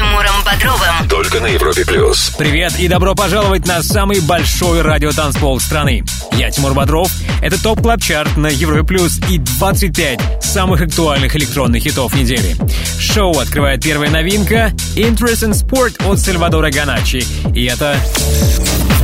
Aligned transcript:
Тимуром 0.00 0.42
Бодровым. 0.46 1.08
Только 1.10 1.40
на 1.40 1.46
Европе 1.46 1.84
Плюс. 1.84 2.32
Привет 2.38 2.72
и 2.78 2.88
добро 2.88 3.14
пожаловать 3.14 3.66
на 3.66 3.82
самый 3.82 4.20
большой 4.22 4.80
радиотанцпол 4.80 5.60
страны. 5.60 6.04
Я 6.32 6.50
Тимур 6.50 6.72
Бодров. 6.72 7.12
Это 7.42 7.62
Top 7.62 7.82
Club 7.82 8.00
Chart 8.00 8.34
на 8.38 8.46
Европе 8.46 8.82
Плюс 8.82 9.20
и 9.28 9.36
25 9.36 10.42
самых 10.42 10.80
актуальных 10.80 11.36
электронных 11.36 11.82
хитов 11.82 12.14
недели. 12.14 12.56
Шоу 12.98 13.38
открывает 13.38 13.82
первая 13.82 14.08
новинка 14.08 14.72
Interest 14.96 15.46
in 15.46 15.52
Sport 15.52 16.02
от 16.10 16.18
Сальваторе 16.18 16.70
Ганаччи. 16.70 17.22
И 17.54 17.66
это 17.66 17.94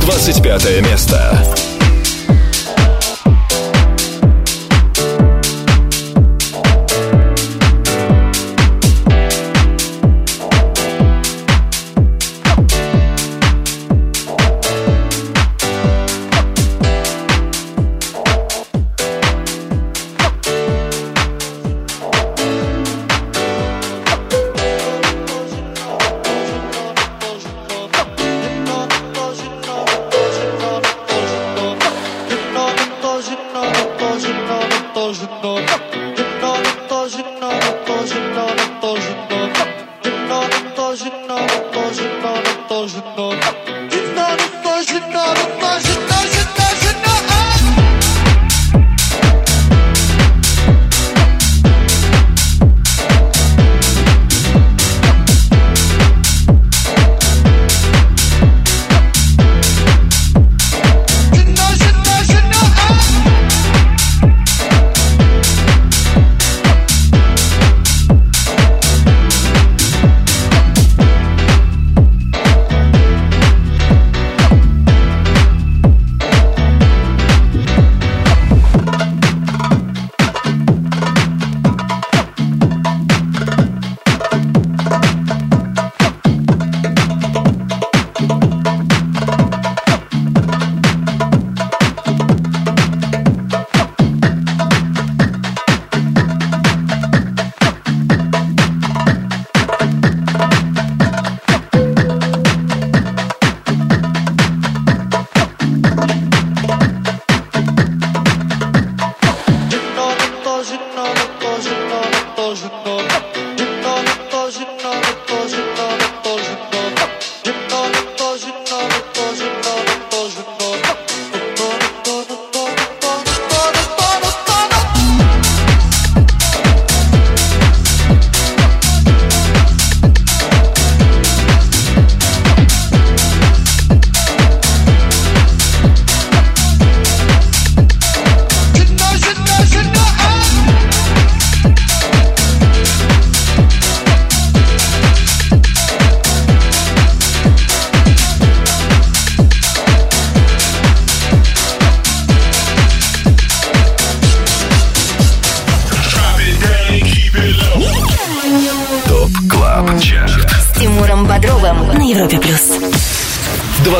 25 0.01 0.81
место. 0.81 1.76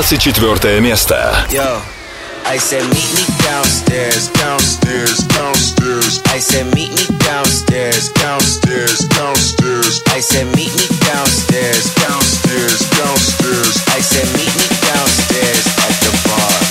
24 0.06 0.80
место. 0.80 1.46
Yo, 1.50 1.82
I 2.46 2.56
said 2.58 2.82
meet 2.84 3.10
me 3.14 3.24
downstairs, 3.42 4.28
downstairs, 4.28 5.18
downstairs. 5.26 6.22
I 6.26 6.38
said 6.38 6.66
meet 6.74 6.90
me 6.90 7.06
downstairs, 7.18 8.10
downstairs, 8.12 8.98
downstairs. 9.08 10.02
I 10.06 10.20
said 10.20 10.46
meet 10.54 10.72
me 10.74 10.86
downstairs, 11.02 11.94
downstairs, 11.96 12.78
downstairs. 12.90 13.74
I 13.88 14.00
said 14.00 14.28
meet 14.38 14.54
me 14.54 14.68
downstairs 14.86 15.66
at 15.86 15.94
the 16.04 16.12
bar, 16.28 16.65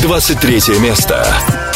23 0.00 0.78
место. 0.78 1.67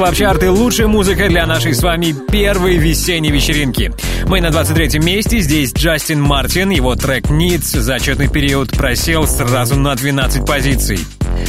Club 0.00 0.20
Chart 0.20 0.45
и 0.45 0.50
лучшая 0.50 0.86
музыка 0.86 1.28
для 1.28 1.44
нашей 1.44 1.74
с 1.74 1.82
вами 1.82 2.14
первой 2.32 2.78
весенней 2.78 3.30
вечеринки. 3.30 3.92
Мы 4.26 4.40
на 4.40 4.46
23-м 4.46 5.04
месте, 5.04 5.40
здесь 5.40 5.74
Джастин 5.74 6.22
Мартин, 6.22 6.70
его 6.70 6.96
трек 6.96 7.26
«Needs» 7.26 7.78
за 7.78 7.96
отчетный 7.96 8.28
период 8.28 8.70
просел 8.70 9.28
сразу 9.28 9.76
на 9.76 9.94
12 9.94 10.46
позиций. 10.46 11.00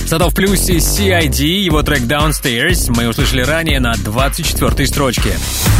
Зато 0.05 0.29
в 0.29 0.36
плюсе 0.36 0.79
CID, 0.79 1.41
его 1.62 1.81
трек 1.81 2.01
Downstairs, 2.01 2.91
мы 2.93 3.08
услышали 3.08 3.41
ранее 3.41 3.79
на 3.79 3.93
24-й 3.93 4.86
строчке. 4.86 5.31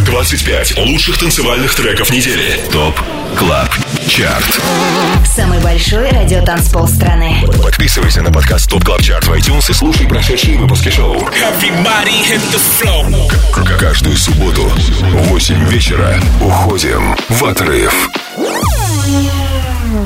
25 0.06 0.78
лучших 0.78 1.18
танцевальных 1.18 1.76
треков 1.76 2.10
недели. 2.10 2.58
Top 2.72 2.98
Club 3.38 3.70
Chart. 4.08 4.62
Самый 5.26 5.60
большой 5.60 6.10
радиотанцпол 6.10 6.88
страны. 6.88 7.44
Подписывайся 7.62 8.22
на 8.22 8.32
подкаст 8.32 8.70
Top 8.70 8.84
Club 8.84 9.02
Chart 9.02 9.28
в 9.28 9.34
iTunes 9.34 9.70
и 9.70 9.74
слушай 9.74 10.08
прошедшие 10.08 10.58
выпуски 10.58 10.90
шоу. 10.90 11.18
Каждую 13.80 14.18
субботу 14.18 14.64
в 14.64 15.28
8 15.30 15.70
вечера 15.70 16.20
уходим 16.42 17.16
в 17.30 17.46
отрыв. 17.46 18.10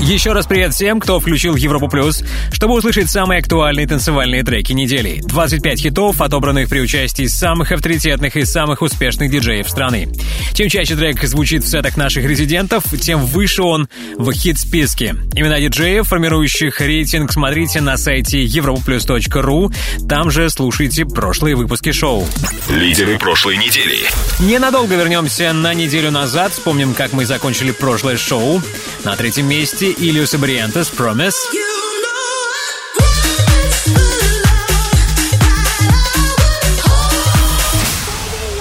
Еще 0.02 0.34
раз 0.34 0.46
привет 0.46 0.74
всем, 0.74 1.00
кто 1.00 1.20
включил 1.20 1.56
Европу 1.56 1.88
Плюс, 1.88 2.24
чтобы 2.52 2.76
услышать 2.76 3.10
самые 3.10 3.40
актуальные 3.40 3.88
танцевальные 3.88 4.44
треки 4.44 4.74
недели. 4.74 5.22
25 5.24 5.80
хитов, 5.80 6.22
отобранных 6.22 6.70
при 6.70 6.80
участии 6.80 7.26
самых 7.28 7.72
авторитетных 7.72 8.36
и 8.36 8.46
самых 8.46 8.82
успешных 8.82 9.32
диджеев 9.32 9.70
страны. 9.70 10.10
Чем 10.54 10.70
чаще 10.70 10.96
трек 10.96 11.24
звучит 11.24 11.64
в 11.64 11.68
сетах 11.68 11.98
наших 11.98 12.26
резидентов, 12.26 12.84
тем 13.00 13.26
выше 13.26 13.64
он 13.64 13.88
в 14.18 14.32
хит-списке. 14.32 15.16
Имена 15.34 15.60
диджеев, 15.60 16.08
формирующих 16.08 16.82
рейтинг, 16.82 17.32
смотрите 17.32 17.82
на 17.82 17.98
сайте 17.98 18.46
europoplus.ru. 18.46 19.74
Там 20.08 20.30
же 20.30 20.50
слушайте 20.50 21.06
прошлые 21.06 21.56
выпуски 21.56 21.92
шоу. 21.92 22.28
Лидеры 22.70 23.18
прошлой 23.18 23.58
недели. 23.58 23.98
Ненадолго 24.40 24.96
вернемся 24.96 25.54
на 25.54 25.74
неделю 25.74 26.12
назад. 26.12 26.52
Вспомним, 26.52 26.94
как 26.94 27.14
мы 27.14 27.26
закончили 27.26 27.72
прошлое 27.72 28.18
шоу. 28.18 28.62
На 29.04 29.16
третьем 29.16 29.48
месте 29.48 29.85
Ильюс 29.92 30.34
и 30.34 30.38
Бриантес 30.38 30.92
Promise. 30.96 31.34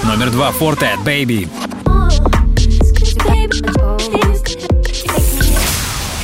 Номер 0.03 0.29
два 0.31 0.51
Fortet 0.51 1.03
Baby. 1.03 1.49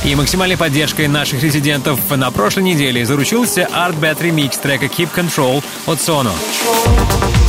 И 0.04 0.14
максимальной 0.14 0.56
поддержкой 0.56 1.08
наших 1.08 1.42
резидентов 1.42 1.98
на 2.10 2.30
прошлой 2.30 2.64
неделе 2.64 3.04
заручился 3.06 3.68
Art 3.72 3.98
Bat 4.00 4.20
Remix 4.20 4.60
трека 4.60 4.86
Keep 4.86 5.10
Control 5.14 5.62
от 5.86 5.98
Sono. 5.98 6.32
ТОП 6.32 7.41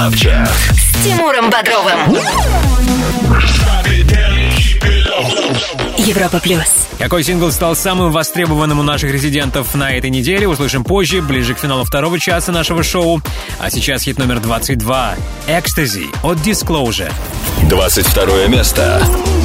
КЛАБ 0.00 0.16
ЧАРТ. 0.16 0.50
С 0.72 1.04
Тимуром 1.04 1.50
Бодровым. 1.50 2.16
Европа 5.98 6.40
плюс. 6.40 6.88
Какой 6.98 7.22
сингл 7.22 7.52
стал 7.52 7.76
самым 7.76 8.10
востребованным 8.10 8.78
у 8.78 8.82
наших 8.82 9.12
резидентов 9.12 9.74
на 9.74 9.92
этой 9.92 10.08
неделе, 10.08 10.48
услышим 10.48 10.84
позже, 10.84 11.20
ближе 11.20 11.52
к 11.52 11.58
финалу 11.58 11.84
второго 11.84 12.18
часа 12.18 12.50
нашего 12.50 12.82
шоу. 12.82 13.20
А 13.58 13.70
сейчас 13.70 14.04
хит 14.04 14.16
номер 14.16 14.40
22 14.40 15.16
«Ecstasy» 15.46 16.06
от 16.22 16.38
Disclosure. 16.38 17.12
22 17.68 18.46
место. 18.46 19.02
На 19.04 19.39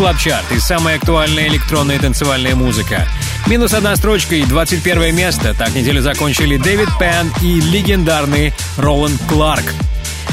Club 0.00 0.16
Chart 0.16 0.50
и 0.50 0.58
самая 0.58 0.96
актуальная 0.96 1.46
электронная 1.48 1.98
танцевальная 1.98 2.54
музыка. 2.54 3.06
Минус 3.46 3.74
одна 3.74 3.94
строчка 3.96 4.34
и 4.34 4.44
21 4.44 5.14
место. 5.14 5.52
Так 5.52 5.74
неделю 5.74 6.00
закончили 6.00 6.56
Дэвид 6.56 6.88
Пен 6.98 7.30
и 7.42 7.60
легендарный 7.60 8.54
Роланд 8.78 9.20
Кларк. 9.28 9.74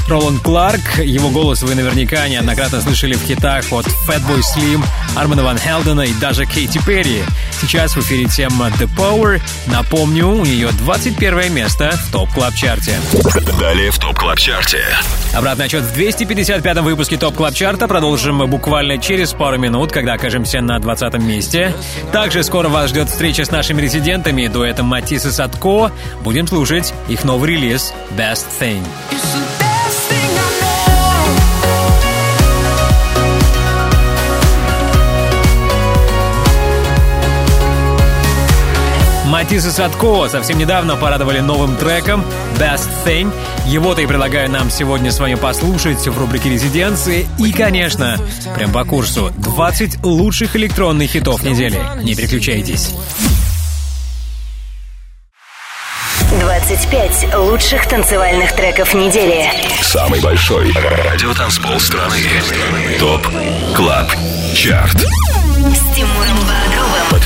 Роланд 0.07 0.41
Кларк, 0.41 0.99
его 0.99 1.29
голос 1.31 1.63
вы 1.63 1.75
наверняка 1.75 2.29
неоднократно 2.29 2.79
слышали 2.79 3.15
в 3.15 3.23
хитах 3.25 3.65
от 3.73 3.85
Fatboy 4.07 4.39
Slim, 4.39 4.81
Армана 5.17 5.43
Ван 5.43 5.57
Хелдена 5.57 6.03
и 6.03 6.13
даже 6.13 6.45
Кейти 6.45 6.79
Перри. 6.79 7.23
Сейчас 7.59 7.95
в 7.95 7.99
эфире 8.01 8.25
тема 8.25 8.67
The 8.67 8.87
Power. 8.95 9.41
Напомню, 9.65 10.27
у 10.27 10.45
нее 10.45 10.69
21 10.71 11.51
место 11.53 11.91
в 11.91 12.11
Top 12.11 12.29
Club 12.31 12.53
Chart 12.53 12.86
е. 12.86 12.99
Далее 13.59 13.89
в 13.89 13.97
Top 13.97 14.15
Club 14.15 14.37
Chart 14.37 14.70
е. 14.70 14.83
Обратный 15.33 15.65
отсчет 15.65 15.83
в 15.83 15.97
255-м 15.97 16.85
выпуске 16.85 17.17
Top 17.17 17.35
Club 17.35 17.55
Chart 17.55 17.82
а 17.82 17.87
продолжим 17.87 18.47
буквально 18.47 18.99
через 18.99 19.33
пару 19.33 19.57
минут, 19.57 19.91
когда 19.91 20.13
окажемся 20.13 20.61
на 20.61 20.77
20 20.79 21.15
месте. 21.15 21.73
Также 22.11 22.43
скоро 22.43 22.69
вас 22.69 22.91
ждет 22.91 23.09
встреча 23.09 23.43
с 23.43 23.49
нашими 23.49 23.81
резидентами, 23.81 24.45
дуэтом 24.47 24.85
Матисс 24.85 25.25
и 25.25 25.31
Садко. 25.31 25.91
Будем 26.23 26.45
слушать 26.47 26.93
их 27.07 27.23
новый 27.23 27.51
релиз 27.51 27.91
«Best 28.15 28.45
Thing». 28.59 28.83
Матисс 39.47 39.65
и 39.65 39.71
Садко 39.71 40.27
совсем 40.27 40.57
недавно 40.57 40.97
порадовали 40.97 41.39
новым 41.39 41.77
треком 41.77 42.25
«Best 42.59 42.89
Thing». 43.05 43.31
Его-то 43.65 44.01
и 44.01 44.05
предлагаю 44.05 44.51
нам 44.51 44.69
сегодня 44.69 45.09
с 45.09 45.19
вами 45.21 45.35
послушать 45.35 46.05
в 46.05 46.19
рубрике 46.19 46.49
«Резиденции». 46.49 47.25
И, 47.39 47.53
конечно, 47.53 48.17
прям 48.57 48.73
по 48.73 48.83
курсу 48.83 49.31
20 49.37 50.03
лучших 50.03 50.57
электронных 50.57 51.11
хитов 51.11 51.43
недели. 51.43 51.79
Не 52.03 52.13
переключайтесь. 52.13 52.93
25 56.41 57.35
лучших 57.35 57.87
танцевальных 57.87 58.53
треков 58.53 58.93
недели. 58.93 59.49
Самый 59.81 60.19
большой 60.19 60.73
радиотанцпол 60.73 61.79
страны. 61.79 62.19
Top 62.99 63.25
Club 63.73 64.11
Chart. 64.53 64.97
С 64.97 65.95
Тимуром. 65.95 66.56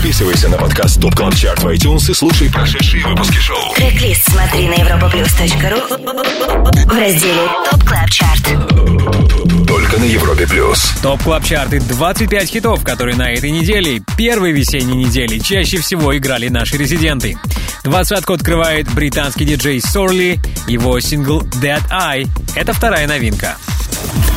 Подписывайся 0.01 0.49
на 0.49 0.57
подкаст 0.57 0.99
Top 0.99 1.13
Club 1.13 1.35
Chart 1.35 1.61
в 1.61 1.67
iTunes 1.67 2.09
и 2.09 2.15
слушай 2.15 2.49
прошедшие 2.49 3.05
выпуски 3.05 3.37
шоу. 3.37 3.71
Трек-лист 3.75 4.31
смотри 4.31 4.67
на 4.67 4.73
europaplus.ru 4.73 6.87
в 6.87 6.97
разделе 6.97 7.47
Top 7.69 7.83
Club 7.83 8.09
Chart. 8.09 9.67
Только 9.67 9.99
на 9.99 10.05
Европе 10.05 10.47
плюс. 10.47 10.91
Top 11.03 11.21
Club 11.21 11.43
Chart 11.43 11.73
и 11.73 11.79
25 11.79 12.49
хитов, 12.49 12.83
которые 12.83 13.15
на 13.15 13.31
этой 13.31 13.51
неделе, 13.51 14.01
первой 14.17 14.53
весенней 14.53 14.95
неделе, 14.95 15.39
чаще 15.39 15.77
всего 15.77 16.17
играли 16.17 16.47
наши 16.47 16.77
резиденты. 16.77 17.37
Двадцатку 17.83 18.33
открывает 18.33 18.91
британский 18.91 19.45
диджей 19.45 19.79
Сорли, 19.81 20.41
его 20.67 20.99
сингл 20.99 21.43
Dead 21.61 21.83
Eye. 21.91 22.27
Это 22.55 22.73
вторая 22.73 23.05
новинка. 23.05 23.55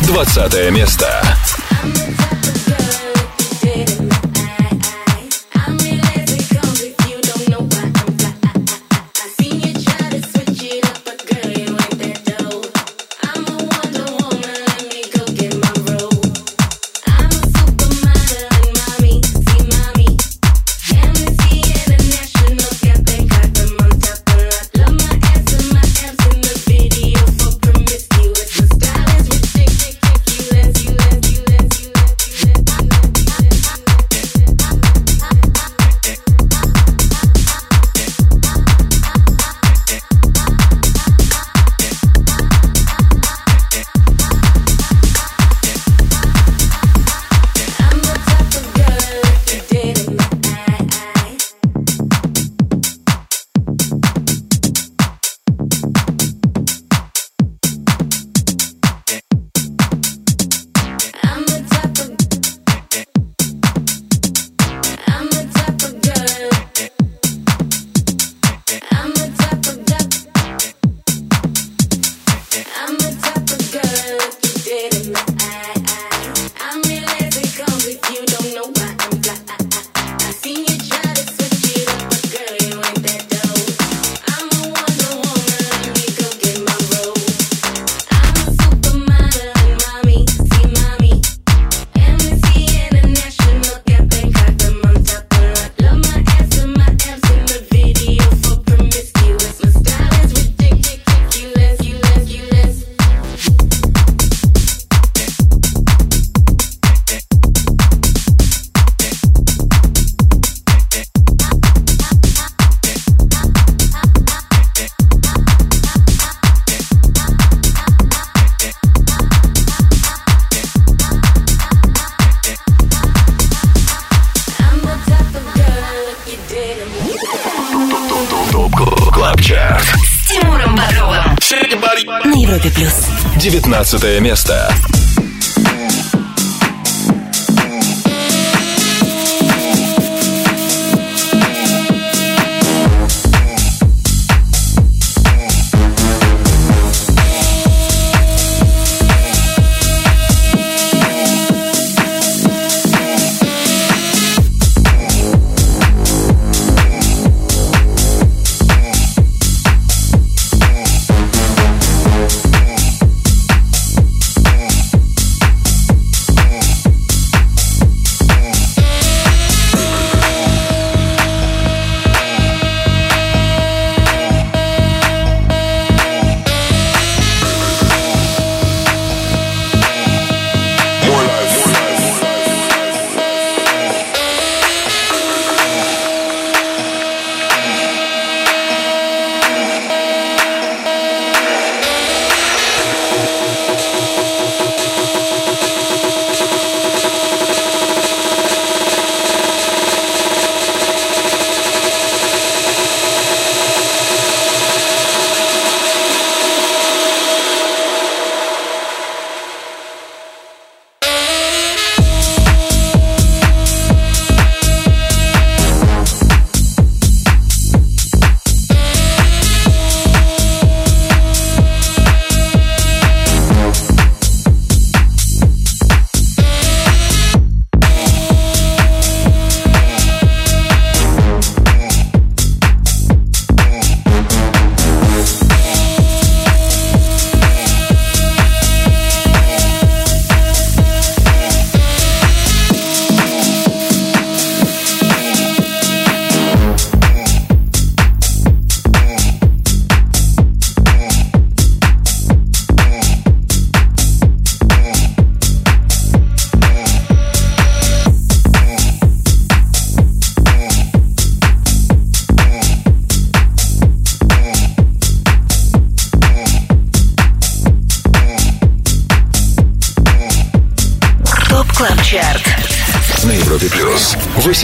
Двадцатое 0.03 0.71
место. 0.71 1.25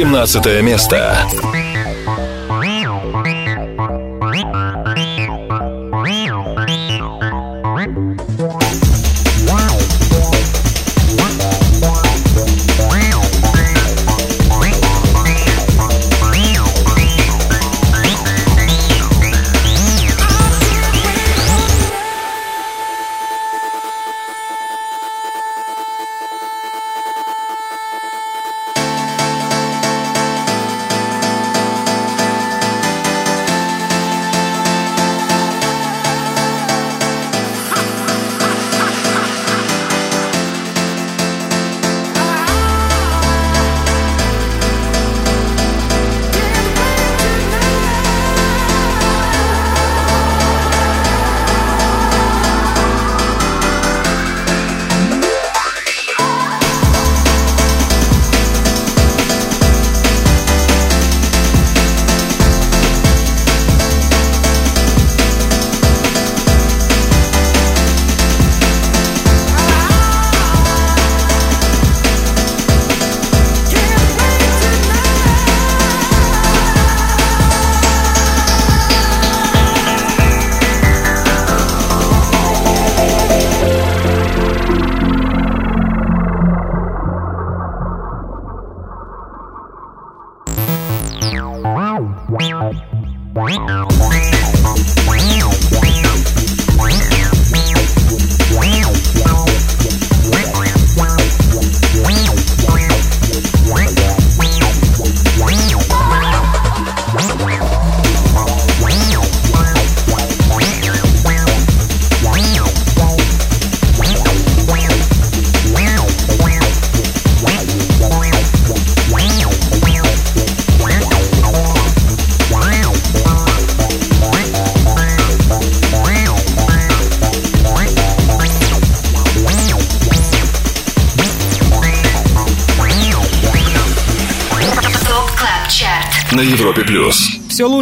17 0.00 0.62
место. 0.62 1.26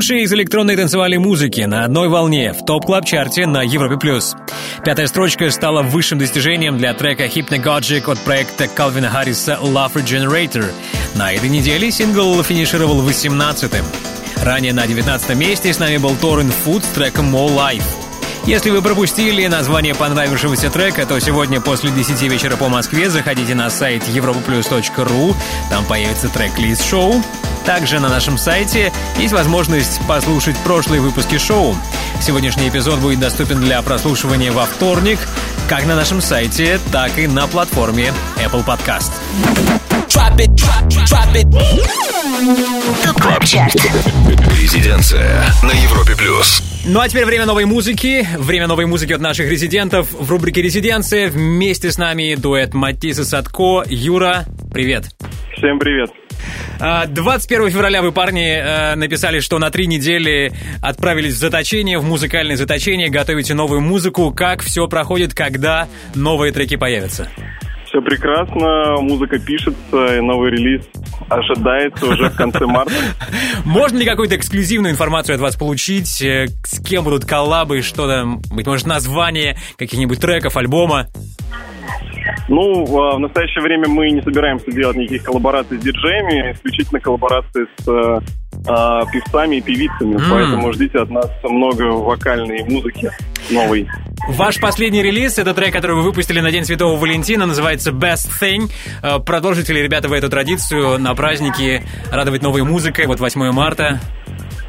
Все 0.09 0.15
лучшее 0.15 0.25
из 0.25 0.33
электронной 0.33 0.75
танцевальной 0.75 1.19
музыки 1.19 1.61
на 1.61 1.85
одной 1.85 2.09
волне 2.09 2.55
в 2.55 2.65
топ 2.65 2.87
клаб 2.87 3.05
чарте 3.05 3.47
на 3.47 3.63
Европе 3.63 3.99
плюс. 3.99 4.35
Пятая 4.83 5.07
строчка 5.07 5.51
стала 5.51 5.83
высшим 5.83 6.19
достижением 6.19 6.79
для 6.79 6.95
трека 6.95 7.27
Hypnagogic 7.27 8.11
от 8.11 8.19
проекта 8.21 8.69
Калвина 8.69 9.11
Харриса 9.11 9.59
Love 9.61 9.97
Regenerator. 9.97 10.65
На 11.15 11.35
этой 11.35 11.51
неделе 11.51 11.91
сингл 11.91 12.43
финишировал 12.43 13.07
18-м. 13.07 13.85
Ранее 14.43 14.73
на 14.73 14.87
19 14.87 15.37
месте 15.37 15.75
с 15.75 15.79
нами 15.79 15.99
был 15.99 16.17
Торрен 16.17 16.51
Фуд 16.65 16.83
с 16.85 16.89
треком 16.89 17.37
More 17.37 17.55
Life. 17.55 17.85
Если 18.47 18.71
вы 18.71 18.81
пропустили 18.81 19.47
название 19.47 19.95
понравившегося 19.95 20.71
трека, 20.71 21.05
то 21.05 21.21
сегодня 21.21 21.61
после 21.61 21.91
10 21.91 22.23
вечера 22.23 22.57
по 22.57 22.71
Москве 22.71 23.11
заходите 23.11 23.55
на 23.55 23.69
сайт 23.69 24.05
europaplus.ru, 24.09 25.35
там 25.69 25.85
появится 25.85 26.31
трек-лист 26.31 26.89
шоу. 26.89 27.23
Также 27.69 28.01
на 28.01 28.09
нашем 28.09 28.39
сайте 28.39 28.91
есть 29.19 29.35
возможность 29.35 30.01
послушать 30.09 30.57
прошлые 30.65 31.03
выпуски 31.03 31.37
шоу. 31.37 31.77
Сегодняшний 32.19 32.71
эпизод 32.71 32.99
будет 32.99 33.21
доступен 33.21 33.61
для 33.61 33.83
прослушивания 33.83 34.51
во 34.53 34.65
вторник, 34.65 35.19
как 35.69 35.85
на 35.85 35.95
нашем 35.95 36.23
сайте, 36.23 36.81
так 36.91 37.19
и 37.19 37.27
на 37.27 37.47
платформе 37.47 38.15
Apple 38.37 38.65
Podcast. 38.65 39.13
Чарт. 40.09 40.41
Резиденция 44.59 45.45
на 45.63 45.73
Европе 45.73 46.17
плюс. 46.17 46.63
Ну 46.87 47.01
а 47.01 47.09
теперь 47.11 47.27
время 47.27 47.45
новой 47.45 47.67
музыки. 47.67 48.27
Время 48.39 48.67
новой 48.67 48.87
музыки 48.87 49.13
от 49.13 49.21
наших 49.21 49.51
резидентов. 49.51 50.09
В 50.11 50.31
рубрике 50.31 50.63
«Резиденция» 50.63 51.29
вместе 51.29 51.93
с 51.93 51.99
нами 51.99 52.35
дуэт 52.35 52.73
Матисса 52.73 53.27
Садко. 53.27 53.85
Юра, 53.87 54.47
привет. 54.73 55.11
Всем 55.55 55.79
привет. 55.79 56.09
А, 56.81 57.07
21 57.07 57.71
февраля 57.71 58.03
вы, 58.03 58.13
парни, 58.13 58.53
э, 58.53 58.95
написали, 58.95 59.41
что 59.41 59.59
на 59.59 59.71
три 59.71 59.87
недели 59.87 60.53
отправились 60.81 61.35
в 61.35 61.39
заточение, 61.39 61.99
в 61.99 62.05
музыкальное 62.05 62.57
заточение, 62.57 63.09
готовите 63.09 63.55
новую 63.55 63.81
музыку. 63.81 64.33
Как 64.33 64.63
все 64.63 64.87
проходит, 64.87 65.35
когда 65.35 65.89
новые 66.15 66.53
треки 66.53 66.77
появятся? 66.77 67.29
Все 67.87 68.01
прекрасно, 68.03 69.01
музыка 69.01 69.39
пишется, 69.39 70.17
и 70.19 70.21
новый 70.21 70.51
релиз 70.51 70.83
ожидается 71.29 72.07
уже 72.07 72.29
в 72.29 72.37
конце 72.37 72.67
марта. 72.67 72.93
Можно 73.65 73.99
ли 73.99 74.05
какую-то 74.05 74.37
эксклюзивную 74.37 74.93
информацию 74.93 75.35
от 75.35 75.41
вас 75.41 75.57
получить? 75.57 76.23
Э, 76.23 76.47
С 76.65 76.81
кем 76.85 77.03
будут 77.05 77.25
коллабы, 77.25 77.83
что 77.83 78.07
там, 78.07 78.41
быть 78.53 78.67
может, 78.67 78.87
название 78.87 79.59
каких-нибудь 79.79 80.21
треков, 80.21 80.57
альбома? 80.57 81.09
Ну, 82.49 82.85
а, 82.99 83.17
в 83.17 83.21
настоящее 83.21 83.63
время 83.63 83.89
мы 83.89 84.11
не 84.11 84.23
собираемся 84.23 84.71
делать 84.71 84.97
никаких 84.97 85.25
коллабораций 85.25 85.79
с 85.79 85.83
диджеями, 85.83 86.53
исключительно 86.53 87.01
коллаборации 87.01 87.67
с 87.79 87.89
э, 87.89 88.21
а, 88.69 89.05
певцами 89.07 89.57
и 89.57 89.61
певицами, 89.61 90.15
М. 90.15 90.23
поэтому 90.31 90.73
ждите 90.73 90.99
от 90.99 91.11
нас 91.11 91.31
много 91.45 91.83
вокальной 91.93 92.65
музыки 92.65 93.11
новой. 93.51 93.89
Ваш 94.31 94.61
последний 94.61 95.03
релиз— 95.03 95.39
это 95.41 95.55
трек, 95.55 95.73
который 95.73 95.97
вы 95.97 96.03
выпустили 96.03 96.41
на 96.41 96.51
День 96.51 96.65
Святого 96.65 96.99
Валентина, 96.99 97.47
называется 97.47 97.91
Best 97.93 98.29
Thing. 98.41 98.71
Э, 99.03 99.19
Продолжите 99.21 99.73
ли, 99.73 99.83
ребята, 99.83 100.09
вы 100.09 100.17
эту 100.17 100.29
традицию 100.29 100.99
на 100.99 101.15
праздники 101.15 101.83
радовать 102.13 102.43
новой 102.43 102.63
музыкой? 102.65 103.07
Вот 103.07 103.21
8 103.21 103.53
марта, 103.53 104.01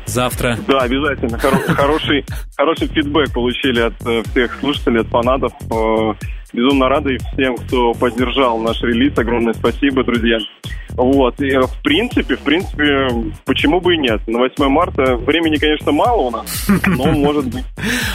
завтра. 0.05 0.57
Да, 0.67 0.79
обязательно. 0.79 1.37
Хоро- 1.37 1.73
хороший, 1.75 2.23
хороший 2.57 2.87
фидбэк 2.87 3.33
получили 3.33 3.81
от 3.81 3.93
э, 4.05 4.23
всех 4.31 4.57
слушателей, 4.59 5.01
от 5.01 5.07
фанатов. 5.07 5.51
Безумно 6.51 6.89
рады 6.89 7.17
всем, 7.33 7.55
кто 7.55 7.93
поддержал 7.93 8.57
наш 8.59 8.81
релиз. 8.81 9.17
Огромное 9.17 9.53
спасибо, 9.53 10.03
друзья. 10.03 10.37
Вот. 10.93 11.39
И, 11.39 11.47
э, 11.47 11.61
в 11.61 11.81
принципе, 11.83 12.35
в 12.35 12.41
принципе, 12.41 13.07
почему 13.45 13.79
бы 13.79 13.95
и 13.95 13.97
нет? 13.97 14.27
На 14.27 14.39
8 14.39 14.67
марта 14.67 15.15
времени, 15.15 15.57
конечно, 15.57 15.91
мало 15.91 16.21
у 16.21 16.31
нас, 16.31 16.67
но 16.87 17.11
может 17.11 17.45
быть. 17.45 17.63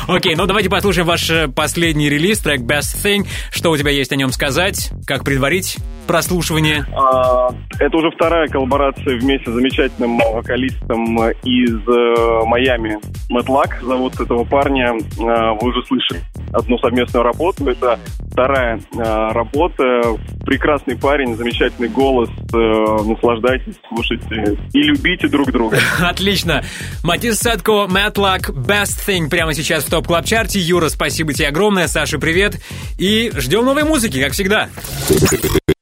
Окей, 0.08 0.34
ну 0.34 0.46
давайте 0.46 0.68
послушаем 0.68 1.06
ваш 1.06 1.30
э, 1.30 1.48
последний 1.48 2.08
релиз, 2.08 2.40
трек 2.40 2.60
Best 2.62 3.02
Thing. 3.02 3.22
Что 3.50 3.70
у 3.70 3.76
тебя 3.76 3.90
есть 3.90 4.12
о 4.12 4.16
нем 4.16 4.30
сказать? 4.32 4.90
Как 5.06 5.24
предварить 5.24 5.78
прослушивание? 6.06 6.84
А, 6.94 7.50
Это 7.78 7.96
уже 7.96 8.10
вторая 8.10 8.48
коллаборация 8.48 9.18
вместе 9.18 9.50
с 9.50 9.54
замечательным 9.54 10.18
вокалистом 10.18 11.30
из 11.44 11.88
э, 11.88 12.44
Майами. 12.46 12.98
Мэтт 13.30 13.48
Лак 13.48 13.80
зовут 13.82 14.20
этого 14.20 14.44
парня. 14.44 14.92
Вы 15.16 15.68
уже 15.68 15.82
слышали 15.86 16.20
одну 16.54 16.78
совместную 16.78 17.24
работу. 17.24 17.68
Это 17.68 17.98
вторая 18.30 18.80
а, 18.98 19.32
работа. 19.32 20.02
Прекрасный 20.44 20.96
парень, 20.96 21.36
замечательный 21.36 21.88
голос. 21.88 22.28
Э, 22.52 23.02
Наслаждайтесь, 23.04 23.74
слушайте 23.88 24.58
и 24.72 24.82
любите 24.82 25.28
друг 25.28 25.50
друга. 25.50 25.78
Отлично. 26.00 26.62
Матис 27.02 27.38
Садко, 27.38 27.86
Мэтт 27.86 28.18
Лак, 28.18 28.50
Best 28.50 29.06
Thing 29.06 29.28
прямо 29.28 29.54
сейчас 29.54 29.84
в 29.84 29.90
топ 29.90 30.06
клаб 30.06 30.24
чарте 30.24 30.58
Юра, 30.60 30.88
спасибо 30.88 31.32
тебе 31.32 31.48
огромное. 31.48 31.86
Саша, 31.88 32.18
привет. 32.18 32.60
И 32.98 33.32
ждем 33.36 33.64
новой 33.64 33.84
музыки, 33.84 34.22
как 34.22 34.32
всегда. 34.32 34.68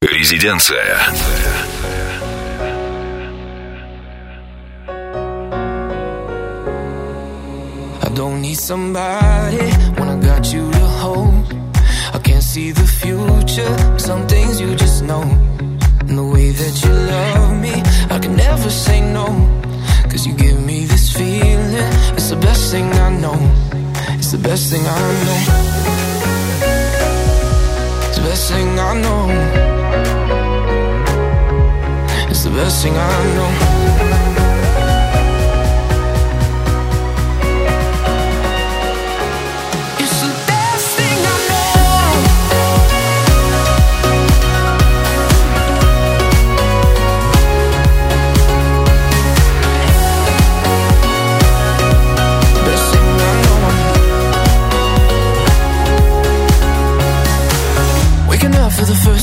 Резиденция. 0.00 0.98
I 8.04 8.14
don't 8.14 8.42
need 8.42 8.58
somebody 8.58 9.91
got 10.42 10.52
you 10.52 10.70
to 10.72 10.86
hold. 11.02 11.54
I 12.12 12.18
can't 12.18 12.42
see 12.42 12.72
the 12.72 12.86
future, 13.00 13.98
some 13.98 14.26
things 14.26 14.60
you 14.60 14.74
just 14.74 15.04
know. 15.04 15.22
And 16.00 16.18
the 16.18 16.24
way 16.24 16.50
that 16.50 16.74
you 16.82 16.92
love 16.92 17.60
me, 17.60 17.74
I 18.10 18.18
can 18.18 18.34
never 18.36 18.68
say 18.68 19.00
no. 19.00 19.26
Cause 20.10 20.26
you 20.26 20.34
give 20.34 20.58
me 20.60 20.84
this 20.86 21.12
feeling, 21.16 21.74
it's 22.16 22.30
the 22.30 22.36
best 22.36 22.72
thing 22.72 22.92
I 22.92 23.10
know. 23.22 23.38
It's 24.18 24.32
the 24.32 24.38
best 24.38 24.70
thing 24.72 24.84
I 24.84 25.00
know. 25.26 25.38
It's 28.08 28.16
the 28.18 28.24
best 28.28 28.50
thing 28.50 28.78
I 28.78 28.92
know. 29.04 29.22
It's 32.30 32.42
the 32.44 32.50
best 32.50 32.82
thing 32.82 32.96
I 32.96 33.34
know. 33.36 33.71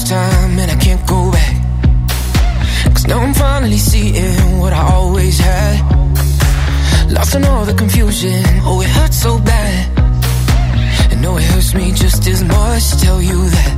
Time 0.10 0.58
and 0.58 0.72
I 0.72 0.76
can't 0.76 1.06
go 1.06 1.32
back. 1.32 1.56
Cause 2.96 3.06
now 3.06 3.20
I'm 3.20 3.34
finally 3.36 3.78
seeing 3.78 4.58
what 4.60 4.74
I 4.74 4.82
always 4.96 5.38
had. 5.38 5.76
Lost 7.12 7.36
in 7.36 7.44
all 7.46 7.64
the 7.64 7.76
confusion, 7.76 8.44
oh, 8.66 8.82
it 8.82 8.90
hurts 8.90 9.22
so 9.22 9.38
bad. 9.38 9.78
And 11.12 11.22
no, 11.22 11.38
it 11.38 11.44
hurts 11.44 11.76
me 11.76 11.92
just 11.92 12.26
as 12.26 12.44
much 12.44 12.90
to 12.90 13.00
tell 13.06 13.22
you 13.22 13.40
that 13.56 13.74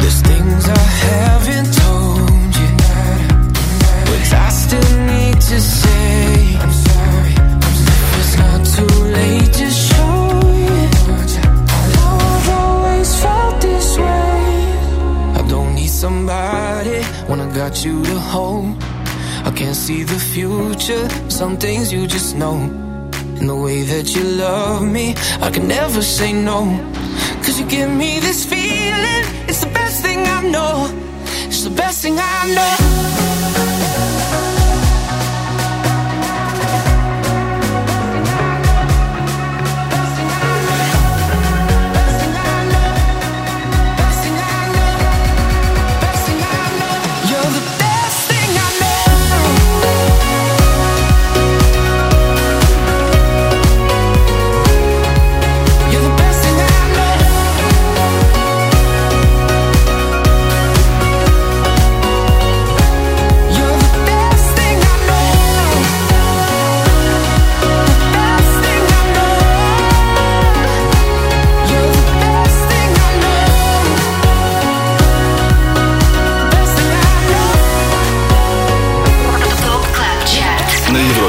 there's 0.00 0.20
things 0.22 0.62
I 0.66 0.84
haven't 1.08 1.70
told 1.82 2.50
you. 2.60 2.70
But 4.08 4.32
I 4.46 4.48
still 4.64 4.92
need 5.12 5.38
to 5.50 5.58
say 5.60 6.56
I'm 6.62 6.74
sorry. 6.88 7.34
It's 8.20 8.34
not 8.42 8.60
too 8.76 8.94
late, 9.16 9.52
just 9.60 9.78
show 9.88 10.40
know 11.94 12.12
I've 12.32 12.48
always 12.48 13.10
felt 13.22 13.60
this 13.60 13.98
way. 13.98 14.27
Somebody 15.98 17.02
when 17.26 17.40
I 17.40 17.52
got 17.52 17.84
you 17.84 18.04
to 18.04 18.20
hold. 18.20 18.80
I 19.44 19.50
can't 19.50 19.74
see 19.74 20.04
the 20.04 20.20
future, 20.32 21.08
some 21.28 21.56
things 21.56 21.92
you 21.92 22.06
just 22.06 22.36
know. 22.36 22.54
And 23.40 23.48
the 23.48 23.56
way 23.56 23.82
that 23.82 24.14
you 24.14 24.22
love 24.22 24.86
me, 24.86 25.16
I 25.40 25.50
can 25.50 25.66
never 25.66 26.00
say 26.00 26.32
no. 26.32 26.60
Cause 27.42 27.58
you 27.58 27.66
give 27.66 27.90
me 27.90 28.20
this 28.20 28.44
feeling, 28.44 29.24
it's 29.48 29.64
the 29.64 29.72
best 29.74 30.00
thing 30.00 30.20
I 30.24 30.42
know. 30.48 30.88
It's 31.48 31.64
the 31.64 31.70
best 31.70 32.00
thing 32.00 32.16
I 32.16 32.54
know. 32.54 33.27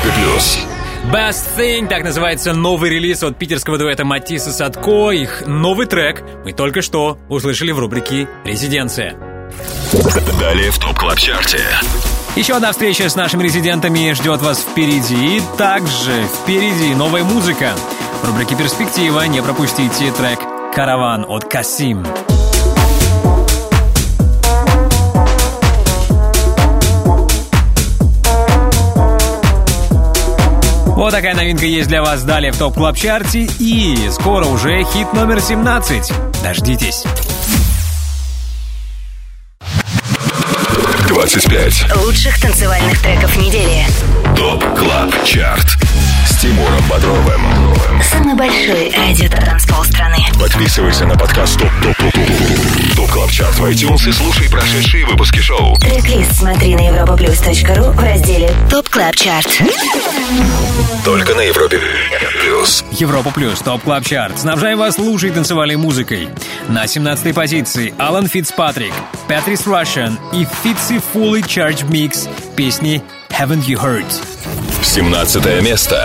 Плюс. 0.08 0.60
Best 1.12 1.58
Thing, 1.58 1.88
так 1.88 2.04
называется 2.04 2.54
новый 2.54 2.90
релиз 2.90 3.24
от 3.24 3.38
питерского 3.38 3.78
дуэта 3.78 4.06
Матисс 4.06 4.45
и 4.45 4.52
Садко. 4.52 5.12
Их 5.12 5.44
новый 5.48 5.88
трек 5.88 6.24
мы 6.44 6.54
только 6.54 6.82
что 6.82 7.18
услышали 7.30 7.72
в 7.72 7.80
рубрике 7.80 8.28
«Резиденция». 8.44 9.16
Далее 10.40 10.72
в 10.72 10.78
Top 10.78 10.98
Club 10.98 11.18
Chart 11.18 11.51
е. 11.51 11.64
Еще 12.36 12.54
одна 12.54 12.72
встреча 12.72 13.10
с 13.10 13.16
нашими 13.16 13.44
резидентами 13.44 14.14
ждет 14.14 14.42
вас 14.42 14.60
впереди. 14.60 15.38
И 15.38 15.42
также 15.58 16.12
впереди 16.42 16.94
новая 16.94 17.24
музыка. 17.24 17.74
В 18.22 18.28
рубрике 18.28 18.56
«Перспектива» 18.56 19.24
не 19.24 19.42
пропустите 19.42 20.12
трек 20.12 20.40
«Караван» 20.76 21.26
от 21.28 21.46
Касим. 21.46 22.06
Вот 31.10 31.16
такая 31.16 31.34
новинка 31.34 31.66
есть 31.66 31.90
для 31.90 32.04
вас 32.04 32.22
далее 32.22 32.52
в 32.52 32.58
Top 32.60 32.76
Club 32.76 32.96
Chart 32.96 33.34
е. 33.34 33.50
И 33.58 33.98
скоро 34.12 34.46
уже 34.46 34.84
хит 34.84 35.12
номер 35.12 35.42
17. 35.42 36.14
Дождитесь. 36.44 37.04
25. 41.08 41.96
Лучших 42.06 42.40
танцевальных 42.40 43.02
треков 43.02 43.36
недели. 43.38 43.88
Top 44.38 44.64
Club 44.78 45.26
Chart. 45.26 45.80
С 46.40 46.42
Тимуром 46.42 46.82
Бодровым. 46.90 47.42
Самый 48.02 48.34
большой 48.34 48.94
радиотанцпол 48.96 49.84
страны. 49.84 50.20
Подписывайся 50.40 51.06
на 51.06 51.18
подкаст 51.18 51.60
Top 51.60 51.70
Top 51.84 51.98
Top 51.98 52.14
Top 52.14 52.96
Top 52.96 53.12
Club 53.12 53.30
Chart 53.30 53.60
в 53.60 53.66
iTunes 53.66 54.08
и 54.08 54.12
слушай 54.14 54.50
прошедшие 54.50 55.06
выпуски 55.06 55.40
шоу. 55.40 55.76
Трек-лист 55.80 56.38
смотри 56.38 56.76
на 56.76 56.88
europaplus.ru 56.88 57.92
в 57.92 58.00
разделе 58.02 58.54
Top 58.70 58.88
Club 58.88 59.18
Chart. 59.18 59.50
Только 61.04 61.36
на 61.36 61.42
Европе 61.42 61.82
плюс. 62.42 62.86
Европа 62.92 63.32
плюс, 63.32 63.60
топ 63.60 63.84
клаб 63.84 64.06
чарт. 64.06 64.40
Снабжаем 64.40 64.78
вас 64.78 64.98
лучшей 64.98 65.32
танцевальной 65.32 65.76
музыкой. 65.76 66.30
На 66.70 66.88
17 66.88 67.36
позиции 67.36 67.94
Алан 67.98 68.28
Фитцпатрик, 68.28 68.94
Патрис 69.28 69.68
Russian 69.68 70.18
и 70.32 70.48
Фитци 70.64 71.02
Fully 71.14 71.42
Charged 71.42 71.90
Mix 71.90 72.30
песни 72.56 73.04
Haven't 73.31 73.67
You 73.69 73.79
Heard. 73.79 74.11
17 74.83 75.63
место. 75.63 76.05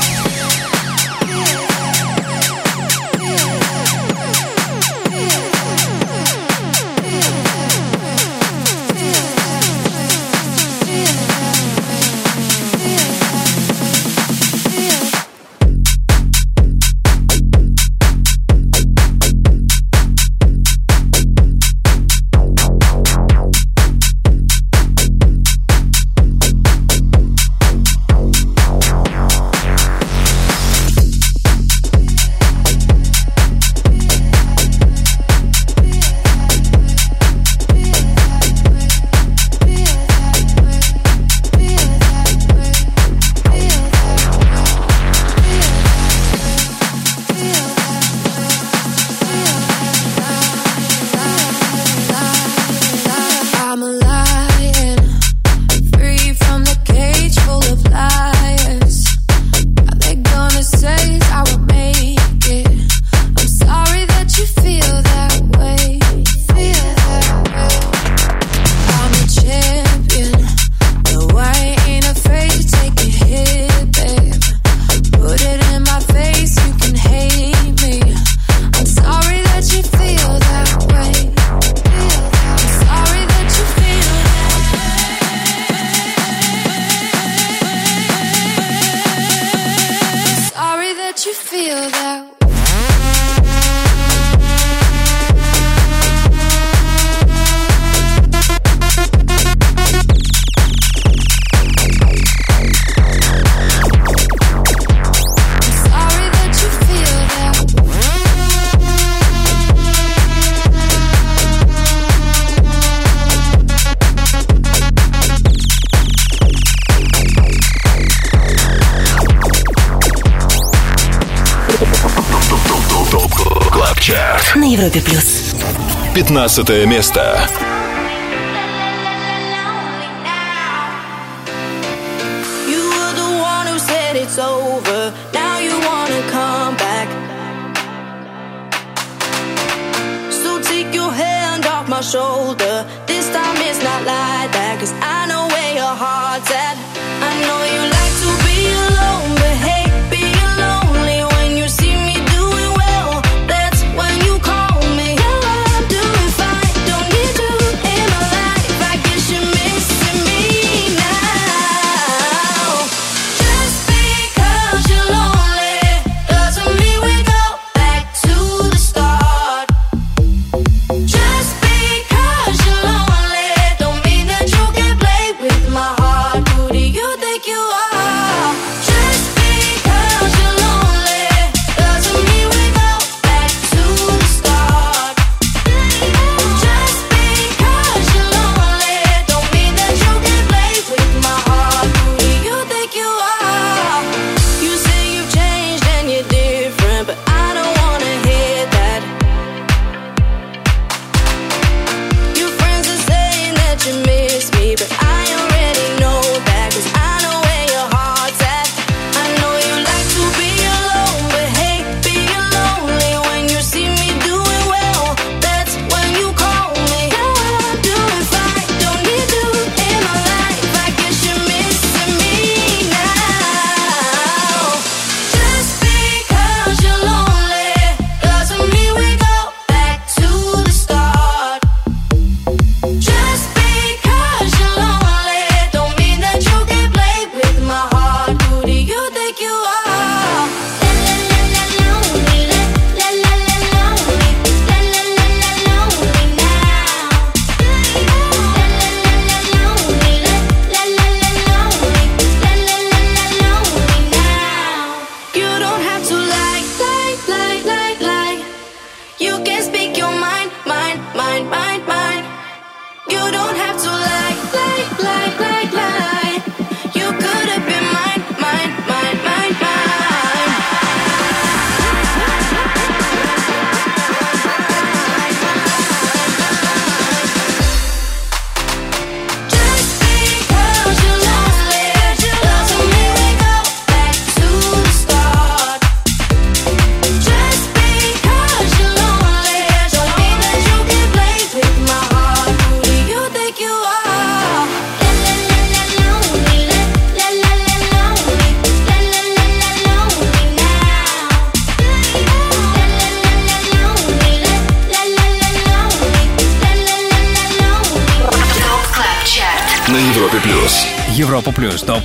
15 126.23 126.85
место. 126.85 127.70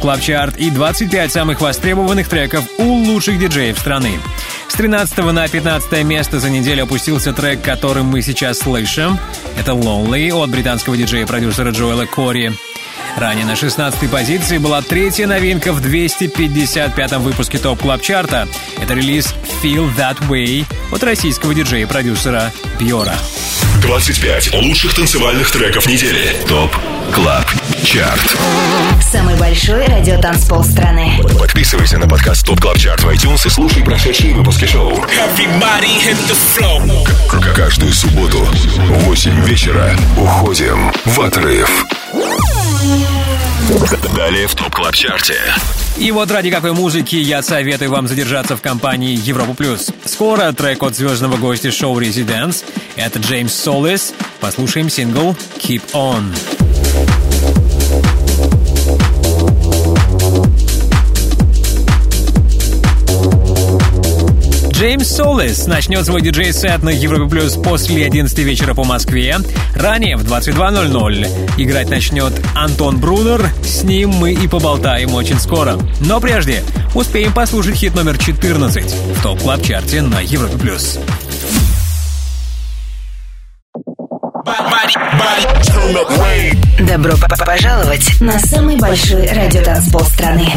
Club 0.07 0.20
Chart 0.20 0.57
и 0.57 0.70
25 0.70 1.32
самых 1.32 1.61
востребованных 1.61 2.28
треков 2.28 2.64
у 2.78 2.84
лучших 2.84 3.40
диджеев 3.40 3.76
страны. 3.76 4.20
С 4.68 4.74
13 4.74 5.18
на 5.32 5.48
15 5.48 6.04
место 6.04 6.38
за 6.38 6.48
неделю 6.48 6.84
опустился 6.84 7.32
трек, 7.32 7.61
который 7.61 8.04
мы 8.04 8.22
сейчас 8.22 8.61
слышим. 8.61 9.18
Это 9.59 9.72
Lonely 9.72 10.32
от 10.32 10.50
британского 10.50 10.96
диджея-продюсера 10.96 11.72
Джоэла 11.72 12.07
Кори. 12.07 12.52
Ранее 13.16 13.46
на 13.46 13.57
16 13.57 14.09
позиции 14.09 14.59
была 14.59 14.80
третья 14.80 15.26
новинка 15.26 15.72
в 15.72 15.84
255-м 15.84 17.22
выпуске 17.22 17.59
Top 17.59 17.80
Club 17.80 18.00
Chart 18.00 18.33
а. 18.33 18.46
Это 18.80 18.94
релиз 18.94 19.34
«Feel 19.61 19.92
That 19.96 20.18
Way» 20.28 20.66
от 20.92 21.02
российского 21.02 21.52
диджея-продюсера 21.52 22.52
Бьора. 22.78 23.14
25 23.82 24.54
лучших 24.54 24.94
танцевальных 24.94 25.50
треков 25.50 25.88
недели. 25.88 26.36
ТОП 26.46 26.76
Club 27.12 27.44
Chart. 27.86 28.36
Самый 29.01 29.37
большой 29.37 29.87
радиотанцпол 29.87 30.64
страны. 30.64 31.20
Подписывайся 31.39 31.99
на 31.99 32.09
подкаст 32.09 32.45
Top 32.45 32.59
Club 32.59 32.74
Chart 32.74 33.01
в 33.01 33.09
iTunes 33.09 33.47
и 33.47 33.49
слушай 33.49 33.84
прошедшие 33.84 34.34
выпуски 34.34 34.64
шоу. 34.64 34.91
Everybody 34.93 35.97
hit 36.05 36.16
the 36.26 36.37
floor. 36.57 37.54
Каждую 37.55 37.93
субботу 37.93 38.39
в 38.39 39.05
8 39.05 39.41
вечера 39.45 39.97
уходим 40.16 40.93
в 41.05 41.20
отрыв. 41.20 41.87
Далее 44.16 44.49
в 44.49 44.57
Top 44.57 44.74
Club 44.74 44.94
Chart 44.94 45.26
е. 45.26 45.38
И 45.97 46.11
вот 46.11 46.28
ради 46.32 46.51
какой 46.51 46.72
музыки 46.72 47.14
я 47.14 47.41
советую 47.41 47.93
вам 47.93 48.09
задержаться 48.09 48.57
в 48.57 48.62
компании 48.62 49.16
Европа 49.16 49.55
Плюс. 49.55 49.93
Скоро 50.05 50.53
трек 50.53 50.82
от 50.82 50.97
звездного 50.97 51.37
гостя 51.37 51.70
шоу 51.70 51.97
«Residance». 52.00 52.64
Это 52.97 53.20
Джеймс 53.20 53.55
Солис. 53.55 54.12
Послушаем 54.41 54.91
сингл 54.91 55.37
«Keep 55.61 55.82
On». 55.93 56.34
Джеймс 64.76 65.08
Солис 65.08 65.66
начнет 65.66 66.04
свой 66.04 66.20
диджей-сет 66.20 66.82
на 66.82 66.90
Европе 66.90 67.30
Плюс 67.30 67.54
после 67.54 68.04
11 68.04 68.38
вечера 68.40 68.74
по 68.74 68.84
Москве. 68.84 69.38
Ранее 69.74 70.18
в 70.18 70.30
22.00 70.30 71.54
играть 71.56 71.88
начнет 71.88 72.34
Антон 72.54 72.98
Брунер. 72.98 73.48
С 73.64 73.84
ним 73.84 74.10
мы 74.10 74.34
и 74.34 74.46
поболтаем 74.46 75.14
очень 75.14 75.40
скоро. 75.40 75.78
Но 76.00 76.20
прежде 76.20 76.62
успеем 76.94 77.32
послушать 77.32 77.76
хит 77.76 77.94
номер 77.94 78.18
14 78.18 78.84
в 79.16 79.22
Top 79.22 79.41
Club 79.41 79.66
Chart 79.66 79.96
е 79.96 80.02
на 80.02 80.20
Европе 80.20 80.59
Плюс. 80.59 80.98
Добро 86.80 87.12
п 87.12 87.26
-п 87.26 87.46
пожаловать 87.46 88.20
на 88.20 88.38
самый 88.38 88.76
большой 88.76 89.26
радиотанцпол 89.26 90.02
страны. 90.02 90.52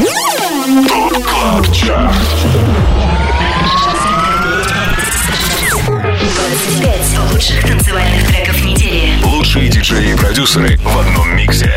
25 6.40 7.34
лучших 7.34 7.62
танцевальных 7.66 8.28
треков 8.28 8.64
недели. 8.64 9.22
Лучшие 9.24 9.68
диджеи 9.68 10.14
и 10.14 10.16
продюсеры 10.16 10.78
в 10.78 10.98
одном 10.98 11.36
миксе. 11.36 11.72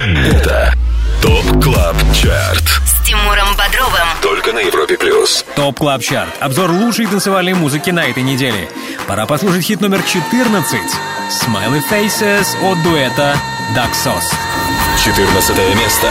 Это 0.00 0.74
Top 1.22 1.62
Club 1.62 1.96
Chart 2.12 2.64
с 2.84 3.06
Тимуром 3.06 3.56
Бодровым. 3.56 4.08
Только 4.20 4.52
на 4.52 4.58
Европе 4.58 4.98
Плюс. 4.98 5.44
Top 5.54 5.78
Club 5.78 6.02
Chart. 6.02 6.28
Обзор 6.40 6.70
лучшей 6.72 7.06
танцевальной 7.06 7.54
музыки 7.54 7.90
на 7.90 8.00
этой 8.00 8.24
неделе. 8.24 8.68
Пора 9.06 9.26
послушать 9.26 9.64
хит 9.64 9.80
номер 9.80 10.02
14. 10.02 10.80
«Smiley 11.30 11.82
Faces» 11.88 12.58
от 12.68 12.82
дуэта 12.82 13.36
«Duck 13.76 13.92
Sauce». 13.92 14.34
14 15.04 15.56
место. 15.76 16.08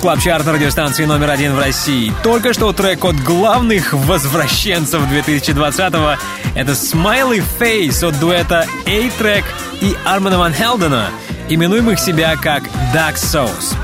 Это 0.00 0.02
Top 0.02 0.02
Club 0.02 0.20
Chart 0.20 0.46
на 0.46 0.52
радиостанции 0.52 1.04
номер 1.04 1.30
один 1.30 1.54
в 1.54 1.58
России. 1.58 2.12
Только 2.22 2.52
что 2.52 2.72
трек 2.72 3.04
от 3.04 3.16
главных 3.16 3.92
возвращенцев 3.92 5.02
2020-го. 5.02 6.18
Это 6.54 6.72
Smiley 6.72 7.42
Face 7.58 8.06
от 8.06 8.18
дуэта 8.18 8.66
A-Trak 8.86 9.44
и 9.80 9.96
Армана 10.04 10.38
Ван 10.38 10.52
Хелдена, 10.52 11.10
именуемых 11.48 11.98
себя 11.98 12.36
как 12.36 12.64
Duck 12.94 13.14
Sauce. 13.14 13.74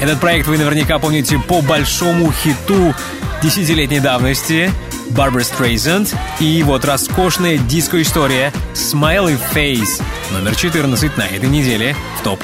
Этот 0.00 0.20
проект 0.20 0.46
вы 0.48 0.58
наверняка 0.58 0.98
помните 0.98 1.38
по 1.38 1.62
большому 1.62 2.32
хиту 2.32 2.94
десятилетней 3.42 4.00
давности 4.00 4.70
Барбара 5.10 5.44
Стрейзенд 5.44 6.14
и 6.40 6.62
вот 6.62 6.84
роскошная 6.84 7.58
диско-история 7.58 8.52
Smiley 8.74 9.38
Face 9.54 10.02
номер 10.32 10.56
14 10.56 11.16
на 11.16 11.22
этой 11.22 11.48
неделе 11.48 11.94
в 12.18 12.24
ТОП 12.24 12.42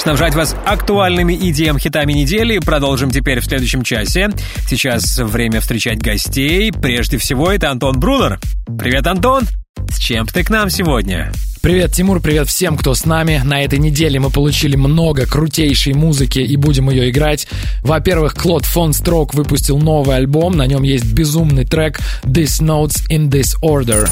Снабжать 0.00 0.34
вас 0.34 0.56
актуальными 0.64 1.34
идеям 1.50 1.78
хитами 1.78 2.14
недели 2.14 2.58
продолжим 2.58 3.10
теперь 3.10 3.40
в 3.40 3.44
следующем 3.44 3.82
часе. 3.82 4.30
Сейчас 4.66 5.18
время 5.18 5.60
встречать 5.60 5.98
гостей. 5.98 6.72
Прежде 6.72 7.18
всего, 7.18 7.52
это 7.52 7.70
Антон 7.70 8.00
Брунер. 8.00 8.40
Привет, 8.78 9.06
Антон! 9.06 9.42
С 9.90 9.98
чем 9.98 10.26
ты 10.26 10.42
к 10.42 10.48
нам 10.48 10.70
сегодня? 10.70 11.30
Привет, 11.60 11.92
Тимур, 11.92 12.20
привет 12.20 12.48
всем, 12.48 12.78
кто 12.78 12.94
с 12.94 13.04
нами. 13.04 13.42
На 13.44 13.62
этой 13.62 13.78
неделе 13.78 14.18
мы 14.18 14.30
получили 14.30 14.74
много 14.74 15.26
крутейшей 15.26 15.92
музыки 15.92 16.38
и 16.38 16.56
будем 16.56 16.88
ее 16.88 17.10
играть. 17.10 17.46
Во-первых, 17.82 18.34
Клод 18.34 18.64
фон 18.64 18.94
Строк 18.94 19.34
выпустил 19.34 19.76
новый 19.76 20.16
альбом, 20.16 20.56
на 20.56 20.66
нем 20.66 20.82
есть 20.82 21.12
безумный 21.12 21.66
трек 21.66 22.00
«This 22.24 22.62
Notes 22.62 23.06
in 23.10 23.28
This 23.28 23.54
Order». 23.62 24.08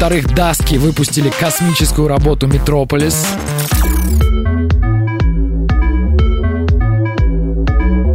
Во-вторых, 0.00 0.34
Даски 0.34 0.76
выпустили 0.76 1.28
космическую 1.28 2.08
работу 2.08 2.46
«Метрополис». 2.46 3.22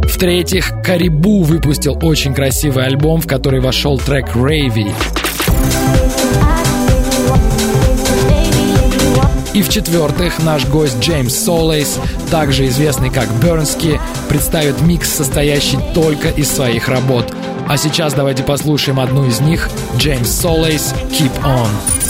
В-третьих, 0.02 0.72
Карибу 0.82 1.44
выпустил 1.44 1.96
очень 2.02 2.34
красивый 2.34 2.86
альбом, 2.86 3.20
в 3.20 3.28
который 3.28 3.60
вошел 3.60 4.00
трек 4.00 4.34
«Ravy». 4.34 4.92
И 9.54 9.62
в-четвертых, 9.62 10.42
наш 10.42 10.66
гость 10.66 10.98
Джеймс 10.98 11.36
Солейс, 11.36 12.00
также 12.32 12.66
известный 12.66 13.10
как 13.10 13.30
Бернски, 13.40 14.00
представит 14.28 14.82
микс, 14.82 15.08
состоящий 15.08 15.78
только 15.94 16.30
из 16.30 16.50
своих 16.50 16.88
работ. 16.88 17.32
А 17.68 17.76
сейчас 17.76 18.14
давайте 18.14 18.44
послушаем 18.44 19.00
одну 19.00 19.26
из 19.26 19.40
них, 19.40 19.68
Джеймс 19.96 20.30
Солейс 20.30 20.94
«Keep 21.10 21.32
On». 21.42 22.05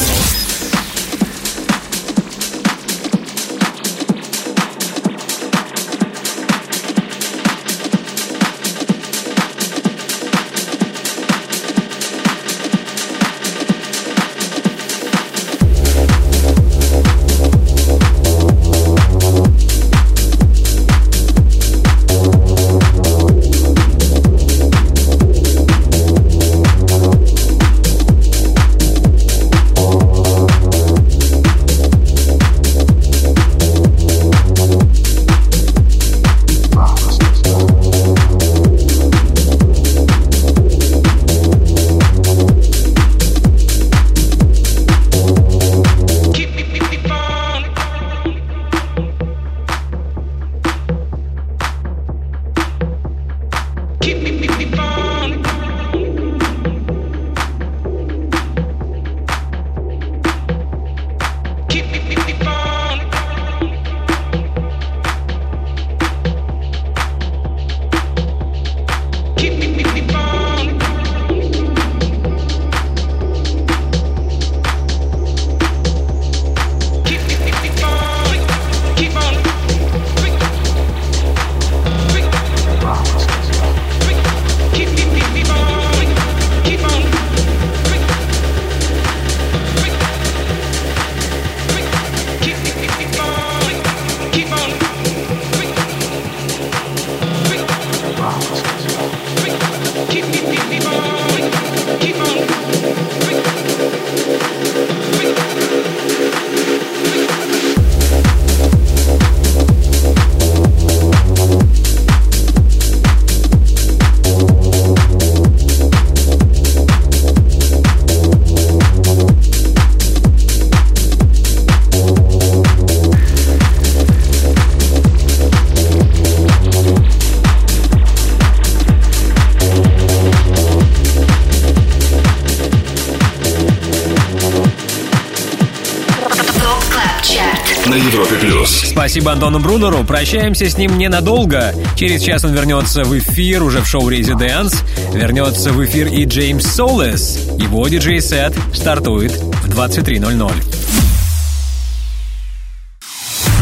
Спасибо 139.26 139.44
Антону 139.44 139.58
Брунеру. 139.58 140.04
Прощаемся 140.04 140.70
с 140.70 140.78
ним 140.78 140.98
ненадолго. 140.98 141.74
Через 141.96 142.22
час 142.22 142.44
он 142.44 142.54
вернется 142.54 143.02
в 143.02 143.18
эфир 143.18 143.64
уже 143.64 143.80
в 143.80 143.88
шоу 143.88 144.08
Residence. 144.08 144.76
Вернется 145.12 145.72
в 145.72 145.84
эфир 145.84 146.06
и 146.06 146.24
Джеймс 146.26 146.64
Солес. 146.64 147.48
Его 147.58 147.88
диджей-сет 147.88 148.54
стартует 148.72 149.32
в 149.32 149.68
23.00. 149.68 150.52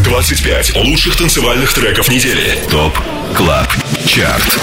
25 0.05 0.77
лучших 0.85 1.17
танцевальных 1.17 1.73
треков 1.73 2.11
недели. 2.11 2.59
ТОП 2.71 2.99
КЛАБ 3.35 3.69
ЧАРТ 4.05 4.59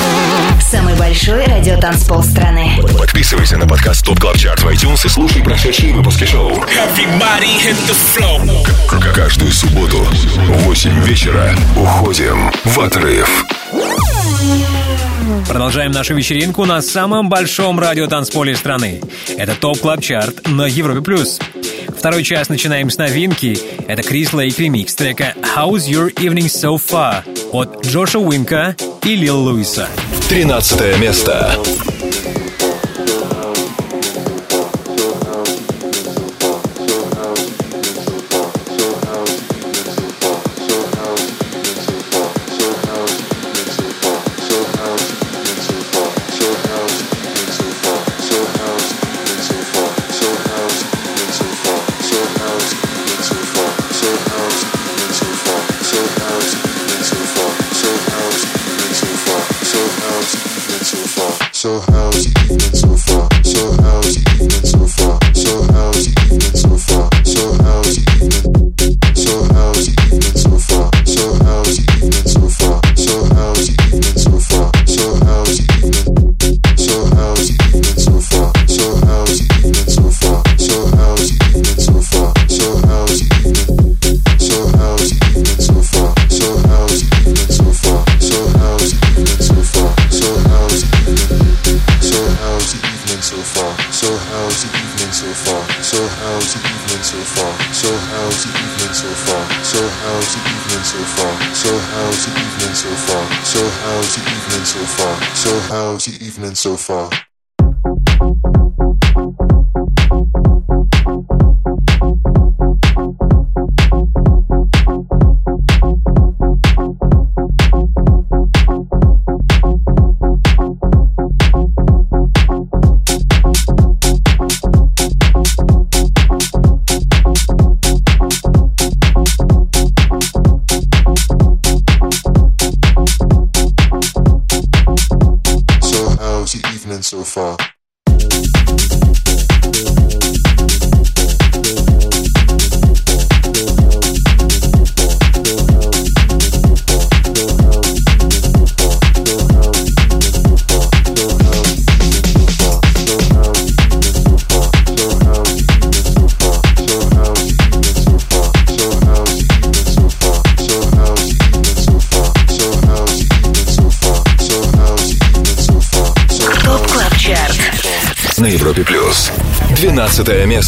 большой 1.11 1.43
радиотанцпол 1.43 2.23
страны. 2.23 2.79
Подписывайся 2.97 3.57
на 3.57 3.67
подкаст 3.67 4.05
ТОП 4.05 4.17
КЛАБ 4.17 4.37
ЧАРТ 4.37 4.61
в 4.61 4.67
iTunes 4.69 5.05
и 5.05 5.09
слушай 5.09 5.43
прошедшие 5.43 5.93
выпуски 5.93 6.23
шоу. 6.23 6.63
Каждую 9.13 9.51
субботу 9.51 9.97
в 9.97 10.63
8 10.63 11.03
вечера 11.03 11.53
уходим 11.75 12.49
в 12.63 12.79
отрыв. 12.79 13.45
Продолжаем 15.49 15.91
нашу 15.91 16.13
вечеринку 16.13 16.63
на 16.63 16.81
самом 16.81 17.27
большом 17.27 17.77
радиотанцполе 17.77 18.55
страны. 18.55 19.01
Это 19.37 19.53
Top 19.55 19.79
Club 19.79 20.01
Chart 20.01 20.47
на 20.47 20.65
Европе 20.65 21.01
Плюс. 21.01 21.41
Второй 21.89 22.23
час 22.23 22.47
начинаем 22.47 22.89
с 22.89 22.97
новинки. 22.97 23.59
Это 23.85 24.01
Крис 24.01 24.31
Лейк 24.31 24.57
ремикс 24.57 24.95
трека 24.95 25.33
«How's 25.57 25.89
Your 25.89 26.13
Evening 26.13 26.47
So 26.47 26.79
Far» 26.81 27.23
от 27.51 27.85
Джоша 27.85 28.19
Уинка 28.19 28.77
и 29.03 29.17
Лил 29.17 29.41
Луиса. 29.41 29.89
13 30.31 30.97
место. 30.97 31.90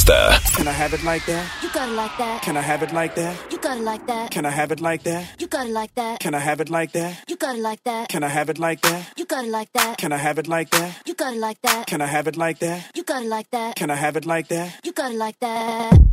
Monster. 0.08 0.52
Can 0.58 0.68
I 0.68 0.72
have 0.72 0.94
it 0.94 1.04
like 1.04 1.26
that? 1.28 1.50
You 1.62 1.70
got 1.72 1.90
it 1.90 1.94
like 1.94 2.18
that. 2.18 2.42
Can 2.42 2.58
I 2.58 2.62
have 2.62 2.84
it 2.84 2.92
like 2.92 3.16
that? 3.16 3.52
You 3.52 3.58
got 3.58 3.78
it 3.78 3.84
like 3.84 4.06
that. 4.08 4.32
Can 4.32 4.46
I 4.46 4.50
have 4.50 4.72
it 4.72 4.82
like 4.82 5.04
that? 5.04 5.40
You 5.40 5.48
got 5.48 5.68
it 5.68 5.72
like 5.72 5.94
that. 5.96 6.20
Can 6.20 6.34
I 6.34 6.40
have 6.40 6.60
it 6.60 6.70
like 6.70 6.92
that? 6.94 7.24
You 7.28 7.36
got 7.36 7.56
it 7.56 7.62
like 7.62 7.84
that. 7.84 8.10
Can 8.10 8.24
I 8.24 8.28
have 8.28 8.50
it 8.50 8.60
like 8.60 8.82
that? 8.82 9.14
You 9.18 9.26
got 9.26 9.46
it 9.46 9.50
like 9.52 9.72
that. 9.74 9.98
Can 9.98 10.12
I 10.12 10.18
have 10.18 10.38
it 10.38 10.48
like 10.48 10.70
that? 10.72 11.02
You 11.06 11.14
got 11.14 11.34
it 11.34 11.40
like 11.40 11.62
that. 11.62 11.88
Can 11.88 12.02
I 12.02 12.06
have 12.08 12.28
it 12.28 12.38
like 12.38 12.60
that? 12.60 12.92
You 12.96 13.04
got 13.04 13.24
it 13.24 13.30
like 13.30 13.50
that. 13.52 13.76
Can 13.76 13.90
I 13.90 13.96
have 13.96 14.18
it 14.18 14.26
like 14.26 14.48
that? 14.50 14.80
You 14.84 14.92
got 14.92 15.12
it 15.12 15.18
like 15.18 15.40
that. 15.40 16.13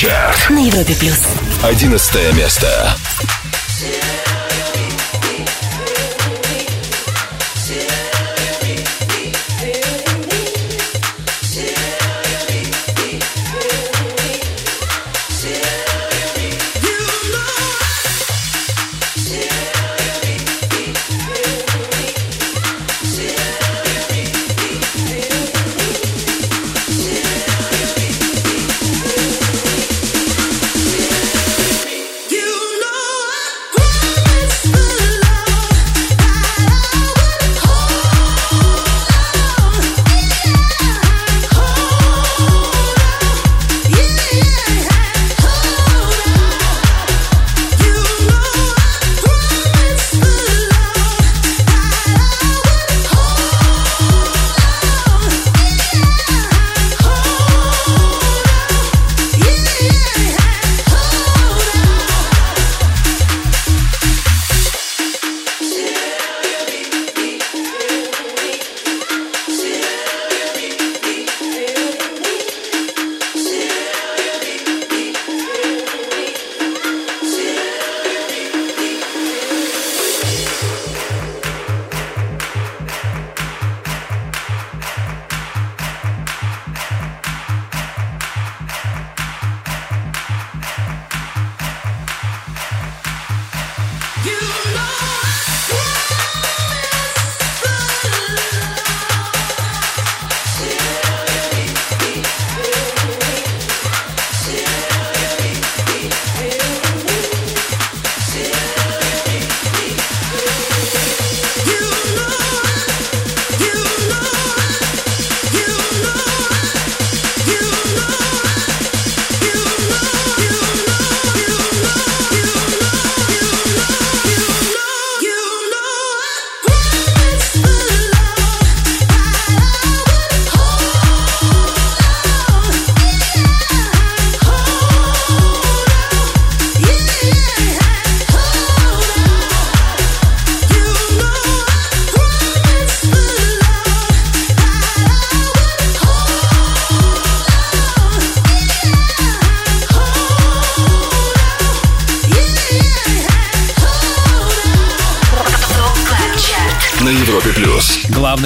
ЧАРТ. 0.00 0.48
На 0.48 0.66
Европе 0.66 0.94
плюс. 0.94 1.20
Одиннадцатое 1.62 2.32
место. 2.32 2.96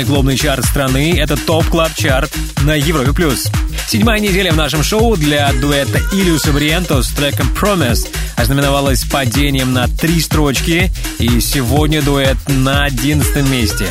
Главный 0.05 0.17
клубный 0.17 0.37
чарт 0.37 0.67
страны— 0.67 1.15
это 1.19 1.35
TOP 1.37 1.65
Club 1.67 1.95
Chart 1.95 2.31
на 2.63 2.75
Европе+. 2.75 3.13
плюс. 3.13 3.47
Седьмая 3.89 4.21
неделя 4.21 4.53
в 4.53 4.57
нашем 4.57 4.83
шоу 4.83 5.17
для 5.17 5.51
дуэта 5.55 5.99
Ilyus 6.13 6.49
и 6.49 6.53
Barrientos 6.53 7.03
с 7.03 7.09
треком 7.09 7.51
Promise 7.59 8.07
ознаменовалась 8.37 9.05
падением 9.05 9.73
на 9.73 9.89
три 9.89 10.21
строчки, 10.21 10.93
и 11.19 11.41
сегодня 11.41 12.03
дуэт 12.03 12.37
на 12.49 12.85
одиннадцатом 12.85 13.51
месте. 13.51 13.87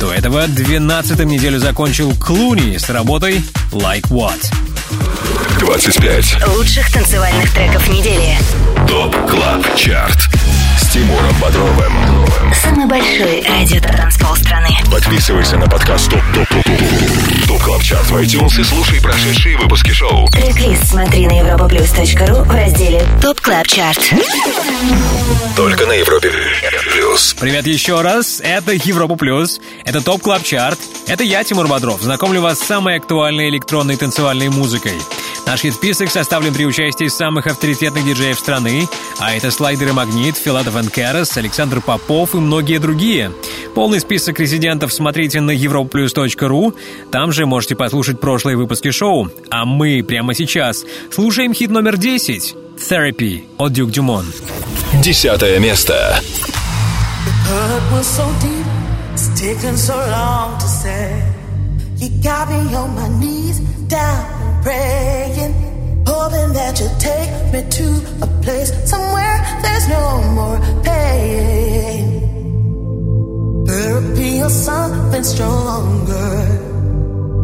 До 0.00 0.12
этого 0.12 0.48
12 0.48 1.20
неделю 1.20 1.60
закончил 1.60 2.12
Cloonee 2.16 2.76
с 2.76 2.90
работой 2.90 3.40
Like 3.70 4.08
What. 4.08 4.52
25. 5.60 6.48
Лучших 6.56 6.92
танцевальных 6.92 7.52
треков 7.52 7.88
недели. 7.88 8.36
TOP 8.88 9.14
CLUB 9.30 9.76
CHART. 9.76 10.33
Тимуром 10.94 11.34
Бодровым. 11.40 11.92
Самый 12.54 12.86
большой 12.86 13.42
радиотанцпол 13.42 14.36
страны. 14.36 14.68
Подписывайся 14.92 15.56
на 15.56 15.66
подкаст 15.66 16.08
TOP 16.08 16.20
TOP 16.32 16.48
TOP 16.48 16.64
TOP 16.64 17.48
TOP 17.48 17.62
CLUB 17.64 17.82
CHART 17.82 18.10
в 18.10 18.16
iTunes 18.18 18.60
и 18.60 18.62
слушай 18.62 19.02
прошедшие 19.02 19.58
выпуски 19.58 19.90
шоу. 19.90 20.28
Трек-лист 20.28 20.86
смотри 20.90 21.26
на 21.26 21.32
europaplus.ru 21.32 22.44
в 22.44 22.50
разделе 22.54 23.04
ТОП 23.20 23.40
Клаб 23.40 23.66
Чарт. 23.66 24.08
Только 25.56 25.84
на 25.86 25.94
Европе 25.94 26.30
плюс. 26.92 27.34
Привет 27.40 27.66
еще 27.66 28.00
раз, 28.00 28.40
это 28.44 28.70
Европа 28.72 29.16
Плюс, 29.16 29.60
это 29.84 30.00
TOP 30.00 30.22
Club 30.22 30.44
Chart, 30.44 30.78
это 31.08 31.24
я, 31.24 31.42
Тимур 31.42 31.66
Бодров, 31.66 32.02
знакомлю 32.02 32.40
вас 32.40 32.60
с 32.60 32.66
самой 32.66 32.98
актуальной 32.98 33.48
электронной 33.48 33.96
танцевальной 33.96 34.48
музыкой. 34.48 34.94
Наш 35.46 35.60
хит-список 35.60 36.10
составлен 36.10 36.54
при 36.54 36.64
участии 36.64 37.08
самых 37.08 37.46
авторитетных 37.46 38.04
диджеев 38.04 38.38
страны, 38.38 38.88
а 39.18 39.34
это 39.34 39.50
слайдеры 39.50 39.92
Магнит, 39.92 40.36
Филадов 40.36 40.74
Керес, 40.90 41.36
Александр 41.36 41.80
Попов 41.80 42.34
и 42.34 42.38
многие 42.38 42.78
другие. 42.78 43.32
Полный 43.74 44.00
список 44.00 44.40
резидентов 44.40 44.92
смотрите 44.92 45.40
на 45.40 45.50
europaplus.ru, 45.50 46.74
там 47.10 47.32
же 47.32 47.46
можете 47.46 47.76
послушать 47.76 48.20
прошлые 48.20 48.56
выпуски 48.56 48.90
шоу. 48.90 49.30
А 49.50 49.64
мы 49.64 50.02
прямо 50.02 50.34
сейчас 50.34 50.84
слушаем 51.10 51.52
хит 51.52 51.70
номер 51.70 51.96
10 51.96 52.54
«Therapy» 52.78 53.44
от 53.58 53.72
Дюк 53.72 53.90
Дюмон. 53.90 54.26
Десятое 55.02 55.58
место. 55.58 56.20
hurt 57.44 57.92
was 57.92 58.06
so 58.06 58.26
deep, 58.40 59.76
so 59.76 59.96
long 59.96 60.58
to 60.58 60.66
say. 60.66 61.22
You 61.96 62.08
got 62.22 62.48
me 62.48 62.74
on 62.74 62.94
my 62.94 63.08
knees, 63.20 63.60
down 63.88 64.24
and 64.40 64.43
praying, 64.64 65.52
hoping 66.06 66.50
that 66.54 66.80
you'll 66.80 66.98
take 67.10 67.30
me 67.52 67.60
to 67.78 67.86
a 68.22 68.28
place 68.42 68.70
somewhere 68.88 69.36
there's 69.62 69.86
no 69.88 70.04
more 70.38 70.58
pain. 70.82 72.04
Therapy 73.66 74.40
or 74.40 74.48
something 74.48 75.22
stronger, 75.22 76.30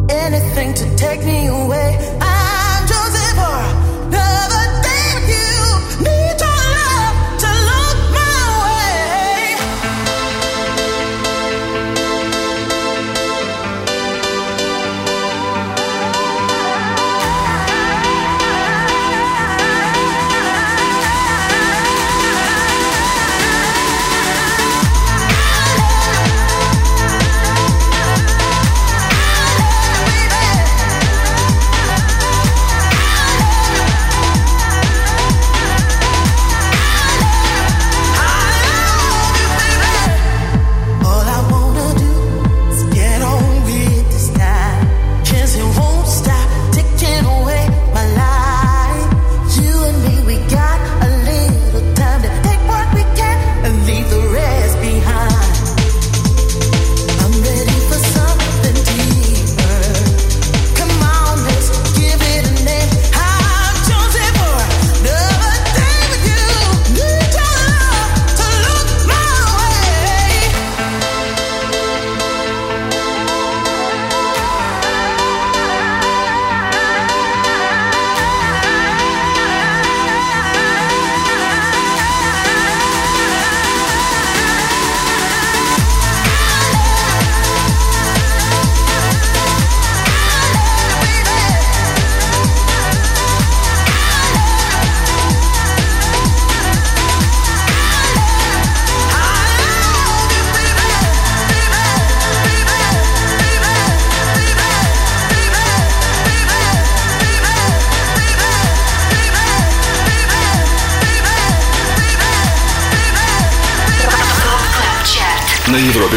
anything 0.09 0.73
to 0.73 0.85
take 0.95 1.21
me 1.23 1.45
away. 1.45 1.89
I'm 2.19 2.81
choosing 2.91 3.33
for 3.39 3.61
another 4.09 4.65
day 4.87 5.09
you. 5.33 5.51
Need 6.05 6.40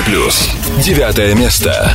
плюс. 0.05 0.51
Девятое 0.83 1.35
место. 1.35 1.95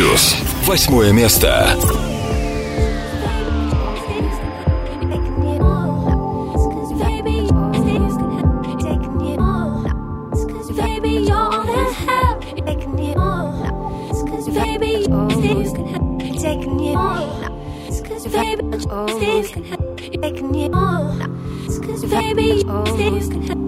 плюс. 0.00 0.34
Восьмое 0.64 1.12
место. 1.12 1.76
Baby, 22.10 22.64
oh. 22.66 23.59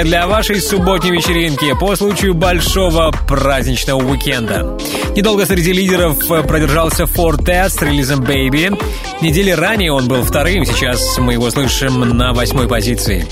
Музыка 0.00 0.04
для 0.04 0.26
вашей 0.26 0.60
субботней 0.60 1.12
вечеринки 1.12 1.74
по 1.78 1.96
случаю 1.96 2.34
большого 2.34 3.12
праздничного 3.28 4.02
уикенда. 4.02 4.78
Недолго 5.16 5.46
среди 5.46 5.72
лидеров 5.72 6.30
э, 6.30 6.42
продержался 6.42 7.04
Forte 7.04 7.68
с 7.68 7.80
релизом 7.82 8.20
Baby. 8.20 8.78
Недели 9.20 9.50
ранее 9.50 9.92
он 9.92 10.08
был 10.08 10.22
вторым, 10.22 10.64
сейчас 10.64 11.18
мы 11.18 11.34
его 11.34 11.50
слышим 11.50 12.00
на 12.00 12.32
восьмой 12.32 12.68
позиции. 12.68 13.26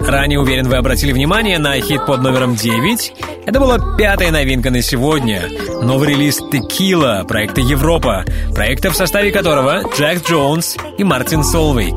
Ранее, 0.00 0.40
уверен, 0.40 0.68
вы 0.68 0.76
обратили 0.76 1.12
внимание 1.12 1.58
на 1.58 1.78
хит 1.80 2.06
под 2.06 2.22
номером 2.22 2.56
9. 2.56 3.12
Это 3.46 3.60
была 3.60 3.96
пятая 3.96 4.30
новинка 4.30 4.70
на 4.70 4.82
сегодня. 4.82 5.42
Новый 5.82 6.10
релиз 6.10 6.40
Tequila 6.40 7.26
проекта 7.26 7.60
Европа, 7.60 8.24
проекта 8.54 8.90
в 8.90 8.96
составе 8.96 9.30
которого 9.30 9.82
Джек 9.96 10.26
Джонс 10.26 10.76
и 10.98 11.04
Мартин 11.04 11.44
Солвейк. 11.44 11.96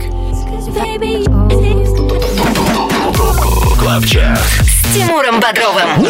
Club 3.94 4.12
Chart. 4.12 4.40
С 4.40 4.96
Тимуром 4.96 5.40
Бодровым. 5.40 6.08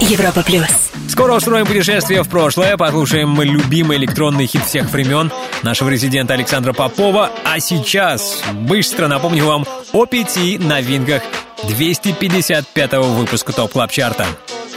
Европа 0.00 0.44
плюс. 0.44 0.68
Скоро 1.08 1.34
устроим 1.34 1.66
путешествие 1.66 2.22
в 2.22 2.28
прошлое, 2.28 2.76
послушаем 2.76 3.42
любимый 3.42 3.96
электронный 3.96 4.46
хит 4.46 4.64
всех 4.64 4.90
времен 4.90 5.32
нашего 5.64 5.88
резидента 5.88 6.34
Александра 6.34 6.72
Попова. 6.72 7.32
А 7.44 7.58
сейчас 7.58 8.44
быстро 8.52 9.08
напомню 9.08 9.44
вам 9.44 9.66
о 9.92 10.06
пяти 10.06 10.56
новинках 10.56 11.22
255-го 11.64 13.08
выпуска 13.08 13.52
TOP 13.52 13.72
Club 13.72 13.90
Chart 13.90 14.16
а. 14.16 14.26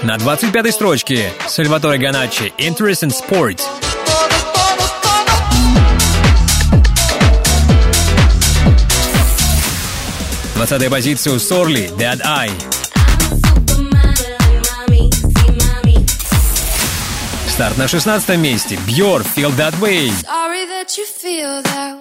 На 0.01 0.15
25-й 0.15 0.71
строчке 0.71 1.32
Salvatore 1.45 1.99
Ganacci 1.99 2.51
«Interest 2.57 3.03
in 3.03 3.11
Sport». 3.11 3.61
Двадцатая 10.60 10.89
позиция 10.89 11.32
у 11.32 11.39
Сорли 11.39 11.89
«Dead 11.97 12.22
Eye». 12.22 12.51
Старт 17.47 17.78
на 17.78 17.88
16 17.88 18.38
месте. 18.38 18.78
Бьор 18.86 19.22
«Feel 19.22 19.55
That 19.55 19.80
Way». 19.80 20.12
Sorry 20.22 20.66
that 20.68 20.97
you 20.97 21.05
feel 21.24 21.64
that 21.64 21.95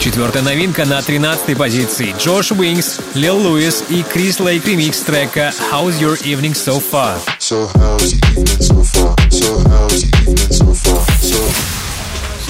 Четвертая 0.00 0.42
новинка 0.42 0.86
на 0.86 1.02
13 1.02 1.58
позиции. 1.58 2.14
Джош 2.18 2.52
Уингс, 2.52 3.00
Лил 3.12 3.36
Луис 3.36 3.84
и 3.90 4.02
Крис 4.02 4.40
Лейк 4.40 4.66
ремикс 4.66 5.00
трека 5.00 5.52
«How's 5.70 6.00
Your 6.00 6.18
Evening 6.22 6.54
So 6.54 6.80
Far». 6.80 7.18
So 7.38 7.68
how's 7.74 8.14
your 8.14 8.24
evening 8.30 8.62
so 8.62 8.82
far? 8.82 9.14
So 9.30 9.58
how's 9.68 10.02
your 10.02 10.22
evening 10.22 10.50
so 10.50 10.64
far? 10.64 10.65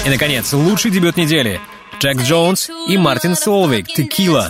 И, 0.07 0.09
наконец, 0.09 0.53
лучший 0.53 0.89
дебют 0.89 1.17
недели. 1.17 1.59
Jax 1.99 2.21
Jones 2.21 2.69
и 2.87 2.97
Martin 2.97 3.35
Solveig 3.35 3.87
«Tequila». 3.87 4.49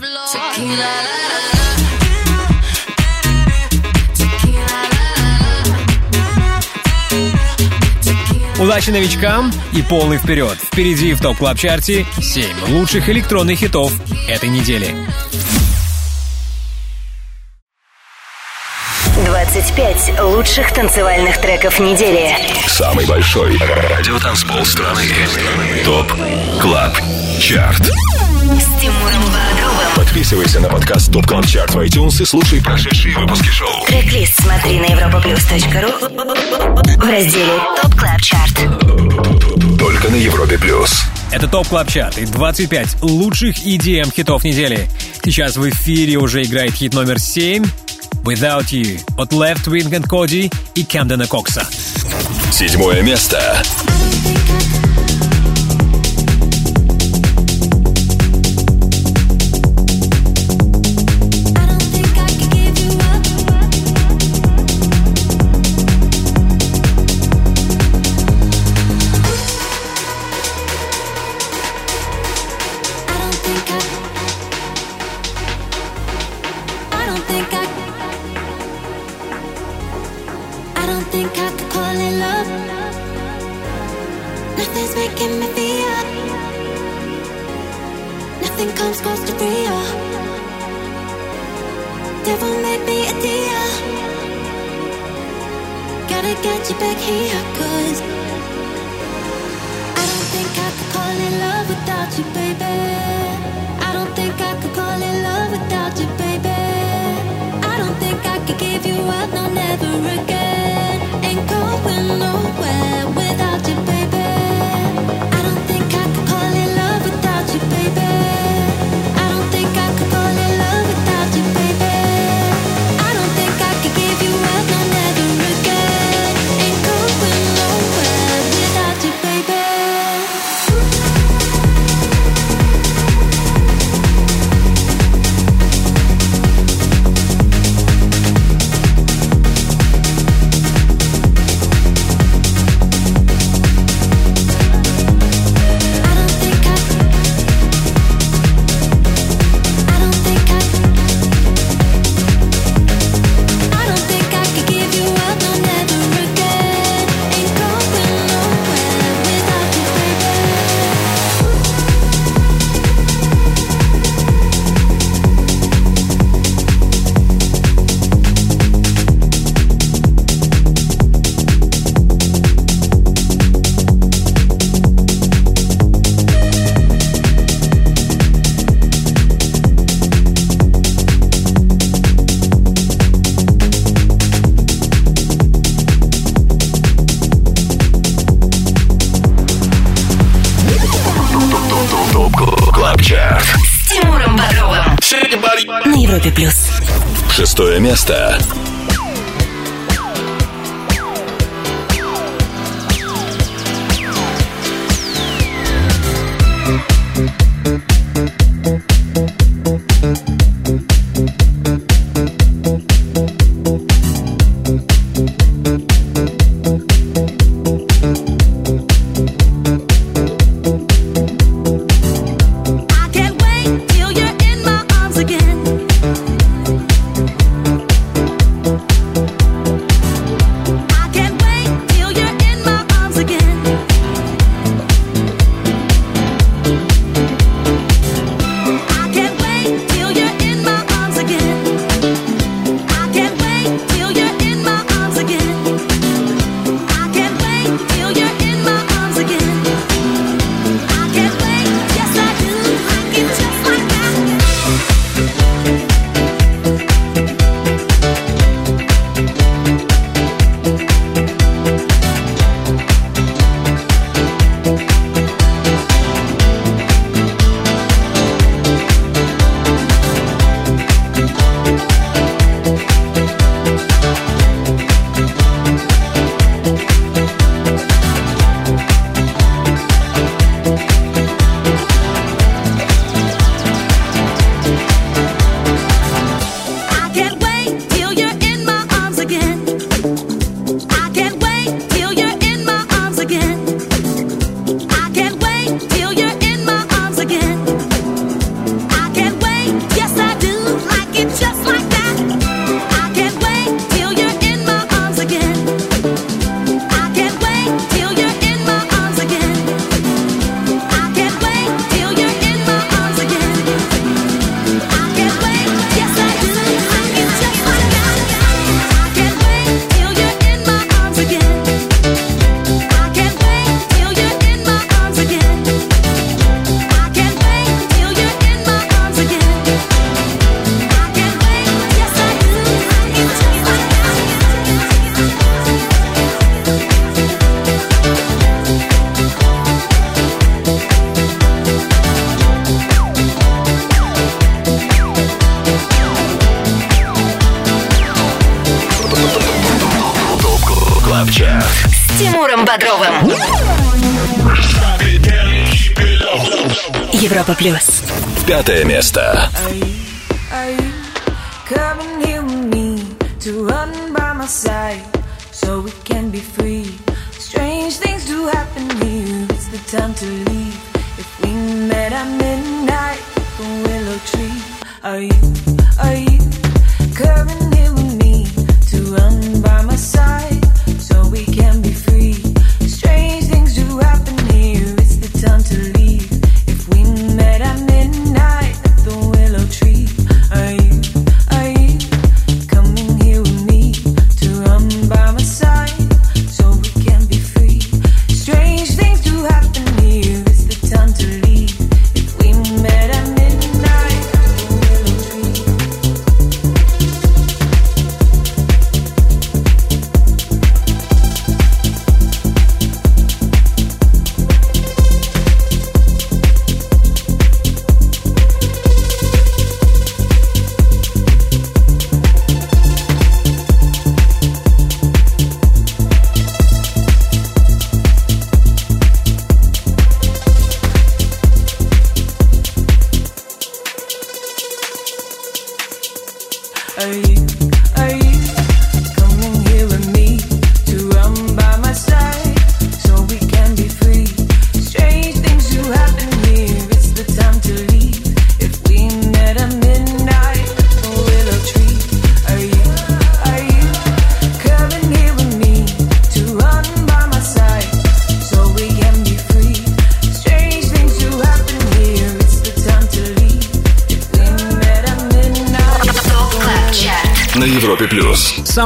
Удачи 8.60 8.91
новичкам 8.91 9.51
и 9.74 9.82
полный 9.82 10.20
вперед. 10.20 10.60
Впереди 10.62 11.14
в 11.14 11.22
TOP 11.21 11.38
Club 11.38 11.57
Chart 11.57 11.97
е 11.97 12.05
7 12.22 12.45
лучших 12.68 13.10
электронных 13.10 13.58
хитов 13.58 13.91
этой 14.30 14.49
недели. 14.49 14.93
25 19.58 20.22
лучших 20.22 20.72
танцевальных 20.72 21.41
треков 21.41 21.80
недели. 21.80 22.30
Самый 22.68 23.08
большой 23.08 23.58
радиотанцпол 23.58 24.64
страны. 24.64 25.01
ТОП 25.84 26.14
Клаб 26.62 26.95
Чарт. 27.39 27.82
С 27.82 28.80
Тимуром 28.80 29.24
Бодровым. 29.24 29.95
Подписывайся 29.95 30.60
на 30.60 30.70
подкаст 30.70 31.12
TOP 31.11 31.25
Club 31.25 31.47
Chart 31.47 31.73
в 31.74 31.80
iTunes 31.80 32.22
и 32.22 32.26
слушай 32.26 32.62
прошедшие 32.62 33.18
выпуски 33.18 33.47
шоу. 33.47 33.84
Трек-лист 33.88 34.39
смотри 34.39 34.80
на 34.80 34.86
europaplus.ru 34.86 36.97
в 36.97 37.09
разделе 37.09 37.59
ТОП 37.82 37.96
Клаб 37.96 38.21
Чарт. 38.21 38.59
Только 39.79 40.09
на 40.09 40.17
Европе 40.17 40.59
плюс. 40.59 41.01
Это 41.32 41.47
TOP 41.47 41.67
Club 41.67 41.89
Chart 41.89 42.20
и 42.20 42.28
25 42.28 43.01
лучших 43.01 43.58
EDM 43.66 44.13
хитов 44.13 44.43
недели. 44.43 44.88
Сейчас 45.24 45.58
в 45.58 45.67
эфире 45.67 46.17
уже 46.17 46.43
играет 46.43 46.75
хит 46.75 46.93
номер 46.93 47.17
7 47.17 47.66
«Without 48.26 48.70
You» 48.70 49.00
от 49.16 49.33
Left 49.33 49.66
Wing 49.66 49.91
and 49.91 50.07
Cody 50.07 50.53
и 50.74 50.83
Camden 50.83 51.26
Кокса. 51.26 51.66
Седьмое 52.50 53.03
место. 53.03 53.62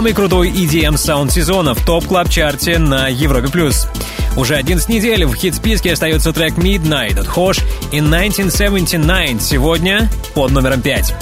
Самый 0.02 0.14
крутой 0.14 0.50
EDM 0.50 0.98
саунд 0.98 1.32
сезона 1.32 1.76
в 1.76 1.86
топ 1.86 2.08
клаб 2.08 2.28
чарте 2.28 2.80
на 2.80 3.08
Европе 3.08 3.50
плюс. 3.50 3.88
Уже 4.36 4.56
11 4.56 4.90
недель 4.90 5.26
в 5.26 5.36
хит-списке 5.36 5.94
остается 5.94 6.34
трек 6.34 6.56
Midnight 6.56 7.20
от 7.20 7.28
Хош 7.28 7.60
и 7.92 8.00
1979 8.00 9.44
сегодня 9.44 10.10
под 10.34 10.54
номером 10.54 10.82
5. 10.82 11.14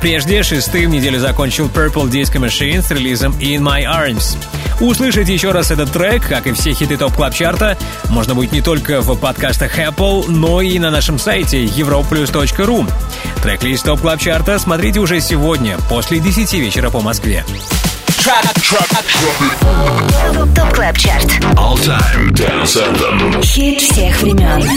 Прежде 0.00 0.44
шестым 0.44 0.92
неделю 0.92 1.18
закончил 1.18 1.66
Purple 1.66 2.08
Disco 2.08 2.36
Machine 2.40 2.80
с 2.80 2.92
релизом 2.92 3.32
In 3.40 3.58
My 3.58 3.82
Arms. 3.82 4.36
Услышать 4.80 5.28
еще 5.28 5.50
раз 5.50 5.72
этот 5.72 5.90
трек, 5.90 6.24
как 6.28 6.46
и 6.46 6.52
все 6.52 6.74
хиты 6.74 6.96
топ 6.96 7.14
клаб 7.14 7.34
чарта 7.34 7.76
можно 8.08 8.36
будет 8.36 8.52
не 8.52 8.60
только 8.60 9.00
в 9.00 9.18
подкастах 9.18 9.76
Apple, 9.80 10.26
но 10.28 10.60
и 10.60 10.78
на 10.78 10.92
нашем 10.92 11.18
сайте 11.18 11.64
europlus.ru. 11.64 12.88
Трек-лист 13.42 13.84
Top 13.84 14.00
Club 14.00 14.20
Chart 14.20 14.53
а 14.53 14.60
смотрите 14.60 15.00
уже 15.00 15.20
сегодня, 15.20 15.76
после 15.90 16.20
10 16.20 16.52
вечера 16.54 16.90
по 16.90 17.00
Москве. 17.00 17.44
Top 20.54 20.74
Club 20.74 20.98
Chart. 20.98 21.26
All 21.54 21.76
Time 21.76 22.30
Dance 22.32 22.76
Anthem. 22.76 23.42
Хит 23.42 23.80
всех 23.80 24.20
времен. 24.20 24.68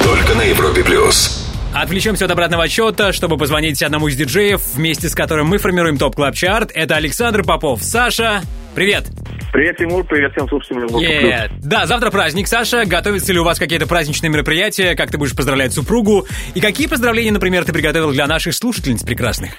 Только 0.00 0.34
на 0.34 0.42
Европе 0.42 0.84
плюс. 0.84 1.48
Отвлечемся 1.74 2.26
от 2.26 2.30
обратного 2.30 2.64
отсчета, 2.64 3.12
чтобы 3.12 3.36
позвонить 3.36 3.82
одному 3.82 4.06
из 4.06 4.14
диджеев, 4.14 4.60
вместе 4.74 5.08
с 5.08 5.14
которым 5.16 5.48
мы 5.48 5.58
формируем 5.58 5.98
Top 5.98 6.14
Club 6.14 6.36
Chart 6.36 6.70
Это 6.72 6.94
Александр 6.94 7.42
Попов. 7.42 7.82
Саша, 7.82 8.42
привет! 8.76 9.06
Привет, 9.52 9.78
Тимур, 9.78 10.04
привет 10.04 10.30
всем 10.32 10.48
слушателям 10.48 10.86
Yeah. 10.90 11.50
Да, 11.60 11.86
завтра 11.86 12.12
праздник, 12.12 12.46
Саша. 12.46 12.84
Готовятся 12.84 13.32
ли 13.32 13.40
у 13.40 13.44
вас 13.44 13.58
какие-то 13.58 13.88
праздничные 13.88 14.30
мероприятия? 14.30 14.94
Как 14.94 15.10
ты 15.10 15.18
будешь 15.18 15.34
поздравлять 15.34 15.72
супругу? 15.72 16.26
И 16.54 16.60
какие 16.60 16.86
поздравления, 16.86 17.32
например, 17.32 17.64
ты 17.64 17.72
приготовил 17.72 18.12
для 18.12 18.28
наших 18.28 18.54
слушательниц 18.54 19.02
прекрасных? 19.02 19.54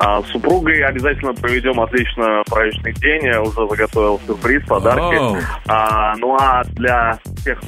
А, 0.00 0.22
с 0.22 0.26
супругой 0.28 0.80
обязательно 0.84 1.34
проведем 1.34 1.80
отлично 1.80 2.42
праздничный 2.48 2.92
день. 2.94 3.24
Я 3.24 3.42
уже 3.42 3.66
заготовил 3.68 4.20
сюрприз, 4.26 4.64
подарки. 4.66 5.16
Оу. 5.16 5.36
А, 5.66 6.14
ну 6.16 6.36
а 6.38 6.62
для 6.64 7.18
всех 7.36 7.58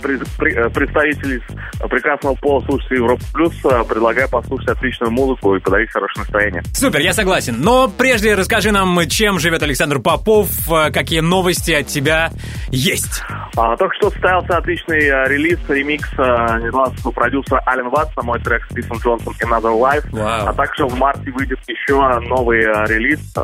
представителей 0.00 1.40
с- 1.40 1.88
прекрасного 1.88 2.34
пола 2.34 2.60
слушателей 2.64 2.98
Европы 2.98 3.22
Плюс 3.32 3.54
э, 3.64 3.84
предлагаю 3.88 4.28
послушать 4.28 4.68
отличную 4.70 5.10
музыку 5.12 5.54
и 5.54 5.60
подарить 5.60 5.90
хорошее 5.90 6.22
настроение. 6.24 6.62
Супер, 6.74 7.00
я 7.00 7.12
согласен. 7.12 7.56
Но 7.60 7.88
прежде 7.88 8.34
расскажи 8.34 8.70
нам, 8.72 8.98
чем 9.08 9.38
живет 9.38 9.62
Александр 9.62 9.98
Попов, 10.00 10.48
э, 10.70 10.90
какие 10.90 11.20
новости 11.20 11.72
от 11.72 11.86
тебя 11.86 12.30
есть. 12.70 13.22
А, 13.56 13.76
только 13.76 13.94
что 13.96 14.10
состоялся 14.10 14.56
отличный 14.58 14.98
э, 15.04 15.28
релиз, 15.28 15.58
ремикс 15.68 16.08
э, 16.18 16.22
нидерландского 16.58 17.12
продюсера 17.12 17.62
Ален 17.66 17.88
Ватса, 17.90 18.22
мой 18.22 18.40
трек 18.40 18.64
с 18.64 18.74
Крисом 18.74 18.98
Джонсом 18.98 19.34
Another 19.42 19.78
Life. 19.78 20.06
Вау. 20.12 20.48
А 20.48 20.52
также 20.52 20.86
в 20.86 20.96
марте 20.96 21.30
выйдет 21.30 21.58
еще 21.66 21.96
новый 22.28 22.60
э, 22.60 22.86
релиз 22.86 23.20
э, 23.36 23.40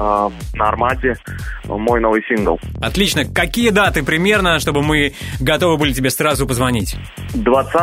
на 0.55 0.69
Армаде, 0.69 1.15
э, 1.25 1.69
мой 1.69 2.01
новый 2.01 2.23
сингл. 2.29 2.59
Отлично. 2.81 3.25
Какие 3.25 3.71
даты 3.71 4.03
примерно, 4.03 4.59
чтобы 4.61 4.83
мы 4.83 5.15
готовы 5.41 5.77
были 5.79 5.93
тебе 5.93 6.11
сразу 6.11 6.44
позвонить? 6.47 6.97
20 7.35 7.75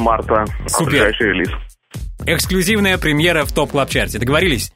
марта 0.00 0.44
Супер. 0.66 0.90
ближайший 0.90 1.26
релиз. 1.28 1.50
Эксклюзивная 2.26 2.96
премьера 2.98 3.44
в 3.44 3.52
топ 3.52 3.72
клаб 3.72 3.90
чарте 3.90 4.18
Договорились? 4.18 4.72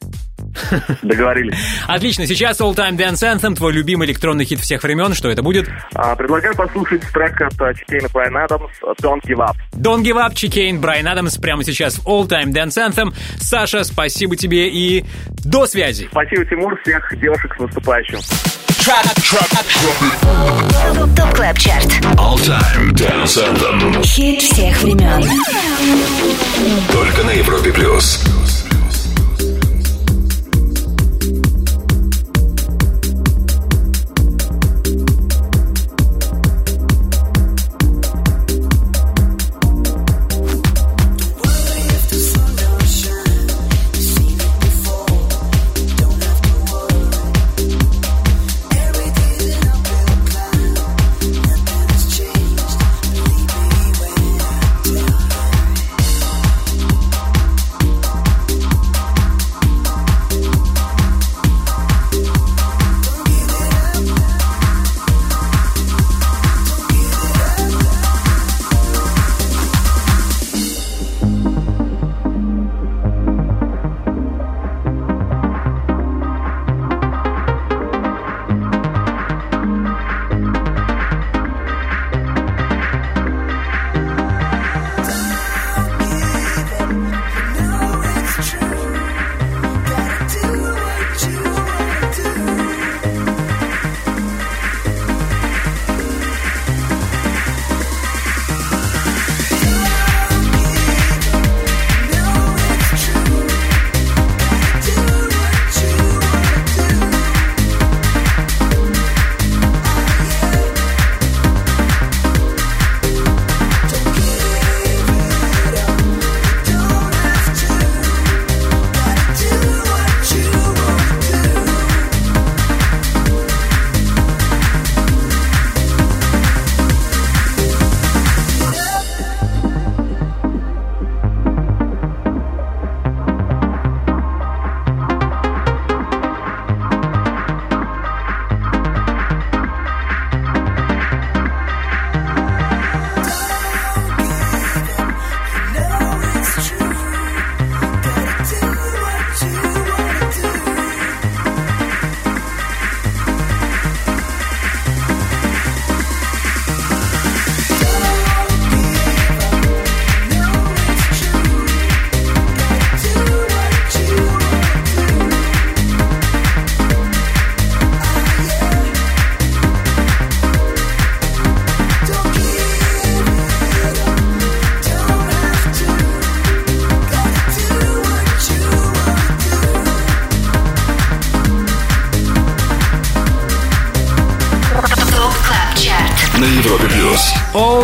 Договорились. 1.03 1.55
Отлично. 1.87 2.27
Сейчас 2.27 2.61
All 2.61 2.75
Time 2.75 2.97
Dance 2.97 3.23
Anthem, 3.23 3.55
твой 3.55 3.73
любимый 3.73 4.07
электронный 4.07 4.45
хит 4.45 4.61
всех 4.61 4.83
времен. 4.83 5.15
Что 5.15 5.31
это 5.31 5.43
будет? 5.43 5.69
А, 5.95 6.15
предлагаю 6.17 6.55
послушать 6.55 7.03
трек 7.13 7.41
от 7.41 7.77
Chicane 7.77 8.09
Bryan 8.13 8.37
Adams 8.37 8.71
«Don't 9.03 9.21
Give 9.27 9.39
Up». 9.39 9.55
Don't 9.73 10.03
Give 10.03 10.17
Up, 10.17 10.35
Chicane, 10.35 10.81
Bryan 10.81 11.09
Adams 11.09 11.37
прямо 11.37 11.65
сейчас 11.65 11.99
в 11.99 12.07
All 12.07 12.29
Time 12.29 12.53
Dance 12.53 12.77
Anthem. 12.77 13.15
Саша, 13.39 13.85
спасибо 13.85 14.37
тебе 14.37 14.69
и 14.69 15.05
до 15.45 15.67
связи. 15.67 16.09
Спасибо, 16.11 16.45
Тимур, 16.47 16.81
всех 16.83 17.21
девушек 17.21 17.55
с 17.57 17.61
наступающим. 17.61 18.68
Top 21.15 21.35
Club 21.35 21.59
Chart. 21.59 21.93
All 22.17 22.39
Time 22.39 22.91
Dance 22.95 23.37
Anthem. 23.37 24.03
Хит 24.03 24.41
всех 24.41 24.81
времен. 24.81 25.29
Только 26.91 27.23
на 27.23 27.31
Европе 27.33 27.71
плюс. 27.71 28.19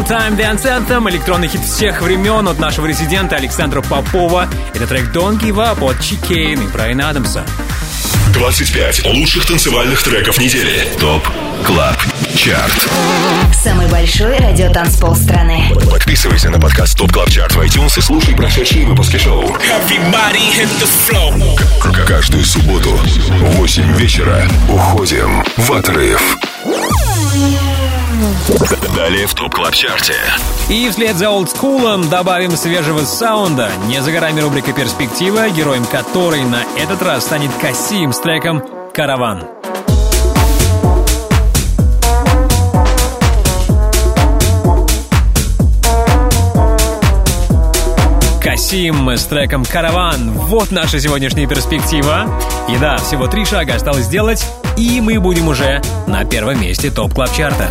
Time 0.09 0.36
Dance 0.36 0.64
Anthem, 0.64 1.09
электронный 1.09 1.48
хит 1.48 1.62
всех 1.62 2.02
времен 2.02 2.47
от 2.47 2.59
нашего 2.59 2.85
резидента 2.85 3.36
Александра 3.36 3.81
Попова. 3.81 4.48
Это 4.74 4.86
трек 4.86 5.05
Don't 5.14 5.40
Give 5.40 5.56
Up 5.56 5.82
от 5.82 5.98
Чикейн 6.01 6.60
и 6.60 6.66
Брайана 6.66 7.09
Адамса. 7.09 7.43
25 8.35 9.06
лучших 9.06 9.47
танцевальных 9.47 10.02
треков 10.02 10.39
недели. 10.39 10.86
ТОП 11.01 11.26
КЛАБ 11.64 11.97
ЧАРТ. 12.36 12.89
Самый 13.55 13.86
большой 13.89 14.36
радиотанцпол 14.36 15.16
страны. 15.16 15.72
Подписывайся 15.90 16.51
на 16.51 16.60
подкаст 16.60 16.98
ТОП 16.98 17.10
КЛАБ 17.10 17.31
ЧАРТ 17.31 17.55
в 17.55 17.60
iTunes 17.60 17.98
и 17.98 18.02
слушай 18.02 18.35
прошедшие 18.35 18.86
выпуски 18.86 19.16
шоу. 19.16 19.56
Каждую 22.06 22.44
субботу 22.44 22.90
в 22.90 23.56
8 23.56 23.97
вечера 23.97 24.47
уходим 24.68 25.43
в 25.56 25.72
отрыв. 25.72 26.36
Далее 28.95 29.27
в 29.27 29.35
ТОП 29.35 29.53
КЛАБ 29.53 29.75
ЧАРТе. 29.75 30.15
И 30.69 30.89
вслед 30.89 31.16
за 31.16 31.29
олдскулом 31.29 32.09
добавим 32.09 32.53
свежего 32.53 33.01
саунда. 33.01 33.69
Не 33.89 34.01
за 34.01 34.12
горами 34.12 34.41
рубрика 34.41 34.73
«Перспектива», 34.73 35.51
героем 35.51 35.85
которой 35.85 36.45
на 36.45 36.62
этот 36.79 37.03
раз 37.03 37.25
станет 37.25 37.51
Касим 37.61 38.12
с 38.12 38.21
треком 38.21 38.62
«Караван». 38.95 39.49
Касим 48.41 49.11
с 49.11 49.25
треком 49.25 49.65
«Караван». 49.65 50.31
Вот 50.35 50.71
наша 50.71 51.01
сегодняшняя 51.01 51.49
перспектива. 51.49 52.27
И 52.69 52.77
да, 52.77 52.99
всего 52.99 53.27
три 53.27 53.45
шага 53.45 53.75
осталось 53.75 54.05
сделать, 54.05 54.47
и 54.77 55.01
мы 55.01 55.19
будем 55.19 55.49
уже 55.49 55.83
на 56.07 56.25
первом 56.25 56.61
месте 56.61 56.93
Top 56.93 57.12
Club 57.12 57.32
Chart 57.35 57.63
а 57.63 57.69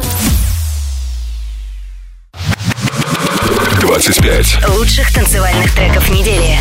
25 3.83 4.69
Лучших 4.69 5.11
танцевальных 5.11 5.75
треков 5.75 6.09
недели. 6.09 6.57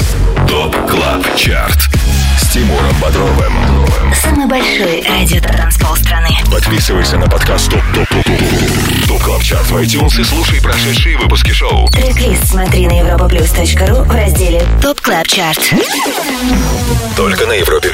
ТОП 0.48 0.74
CLUB 0.88 1.36
CHART 1.36 1.88
с 2.36 2.48
Тимуром 2.52 2.96
Бодровым. 3.00 4.12
Самый 4.12 4.46
большой 4.48 5.04
радиотанцпол 5.08 5.94
страны. 5.94 6.30
Подписывайся 6.50 7.18
на 7.18 7.28
подкаст 7.28 7.70
TOP 7.70 7.80
TOP 7.94 8.08
TOP 8.08 8.24
TOP 8.24 9.06
TOP 9.06 9.22
CLUB 9.22 9.42
CHART 9.44 9.66
в 9.70 9.76
iTunes 9.76 10.20
и 10.20 10.24
слушай 10.24 10.60
прошедшие 10.60 11.16
выпуски 11.16 11.52
шоу. 11.52 11.86
Трек-лист 11.90 12.48
смотри 12.48 12.88
на 12.88 13.00
europaplus.ru 13.00 14.02
в 14.02 14.10
разделе 14.10 14.66
TOP 14.82 15.00
Club 15.00 15.28
Chart. 15.28 15.60
Только 17.16 17.46
на 17.46 17.52
Европе 17.52 17.88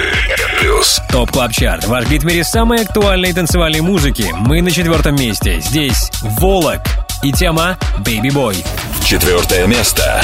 плюс. 0.58 1.02
Top 1.10 1.30
Club 1.30 1.52
Chart. 1.52 1.84
Ваш 1.84 2.06
в 2.06 2.24
мире 2.24 2.44
самой 2.44 2.82
актуальной 2.82 3.34
танцевальной 3.34 3.82
музыки. 3.82 4.24
Мы 4.38 4.62
на 4.62 4.70
четвертом 4.70 5.16
месте. 5.16 5.60
Здесь 5.60 6.10
Volac 6.22 6.80
и 7.22 7.32
тема 7.32 7.76
Baby 7.98 8.30
Boy. 8.30 8.64
Четвертое 9.04 9.66
место. 9.66 10.22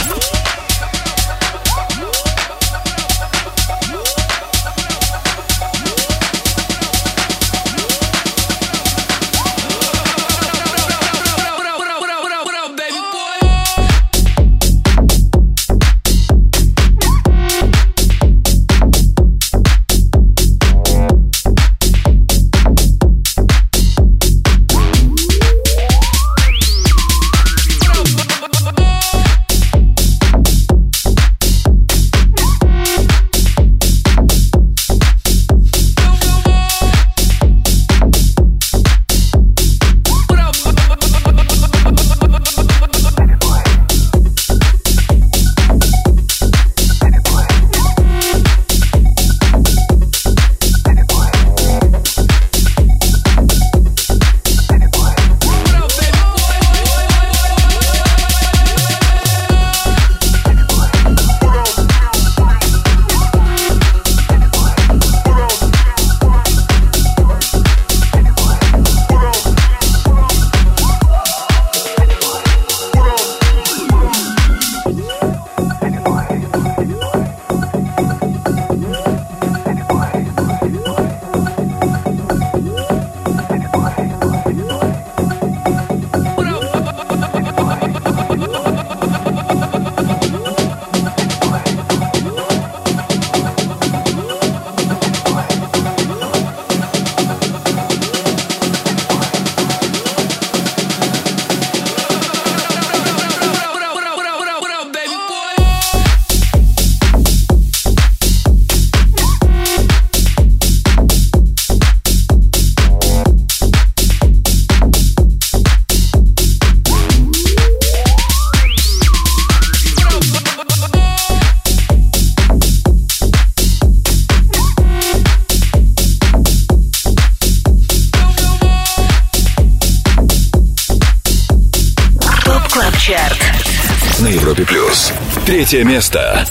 Третье 135.64 135.82
место. 135.82 136.46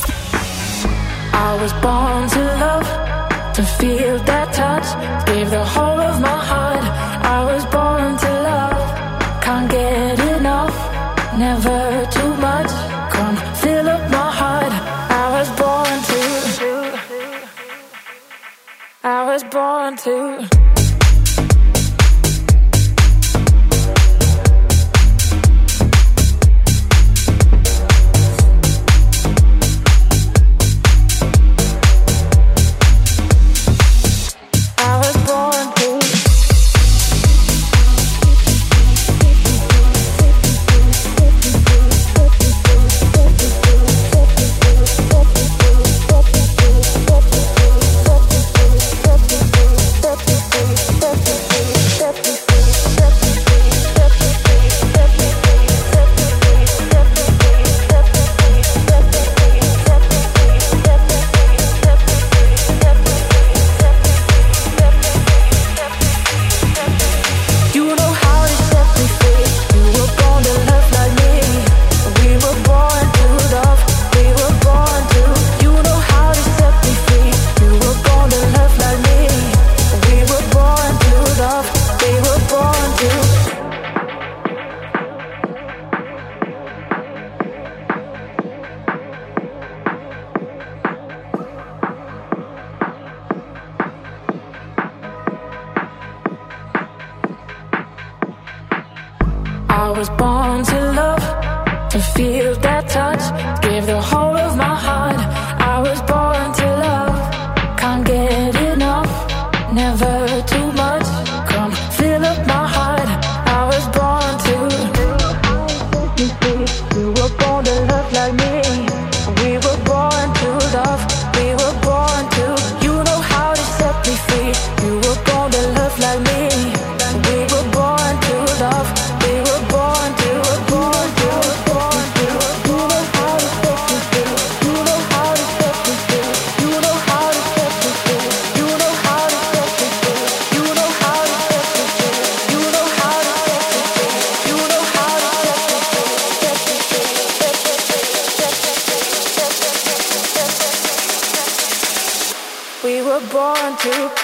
Born 153.34 153.76
to. 153.78 154.23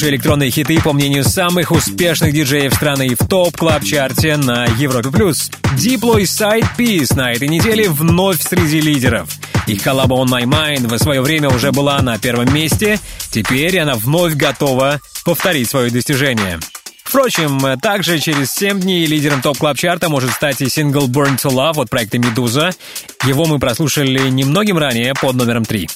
Лучшие 0.00 0.14
электронные 0.14 0.50
хиты, 0.50 0.80
по 0.80 0.94
мнению 0.94 1.24
самых 1.24 1.72
успешных 1.72 2.32
диджеев 2.32 2.72
страны 2.72 3.14
в 3.14 3.28
Top 3.28 3.53
Club 3.53 3.87
Chart 3.87 4.30
е 4.30 4.38
на 4.38 4.64
Европе+. 4.78 5.10
плюс. 5.10 5.50
Diplo 5.76 6.18
и 6.18 6.24
Sidepiece 6.24 7.14
на 7.14 7.32
этой 7.32 7.48
неделе 7.48 7.90
вновь 7.90 8.40
среди 8.40 8.80
лидеров. 8.80 9.28
Их 9.66 9.82
коллаба 9.82 10.16
On 10.16 10.24
My 10.24 10.44
Mind 10.44 10.86
в 10.86 10.98
свое 10.98 11.20
время 11.20 11.50
уже 11.50 11.70
была 11.70 12.00
на 12.00 12.18
первом 12.18 12.50
месте, 12.54 12.98
теперь 13.30 13.78
она 13.78 13.94
вновь 13.94 14.36
готова 14.36 15.02
повторить 15.26 15.68
свое 15.68 15.90
достижение. 15.90 16.58
Впрочем, 17.04 17.78
также 17.78 18.20
через 18.20 18.54
7 18.54 18.80
дней 18.80 19.04
лидером 19.04 19.42
Top 19.42 19.57
Club 19.57 19.78
Chart 19.78 20.03
а 20.03 20.08
может 20.08 20.30
стать 20.30 20.62
и 20.62 20.70
сингл 20.70 21.08
Born 21.08 21.36
to 21.36 21.50
Love 21.50 21.78
от 21.78 21.90
проекта 21.90 22.16
«Meduza». 22.16 22.70
Его 23.26 23.44
мы 23.44 23.58
прослушали 23.58 24.30
немногим 24.30 24.78
ранее 24.78 25.12
под 25.12 25.34
номером 25.34 25.66
3. 25.66 25.90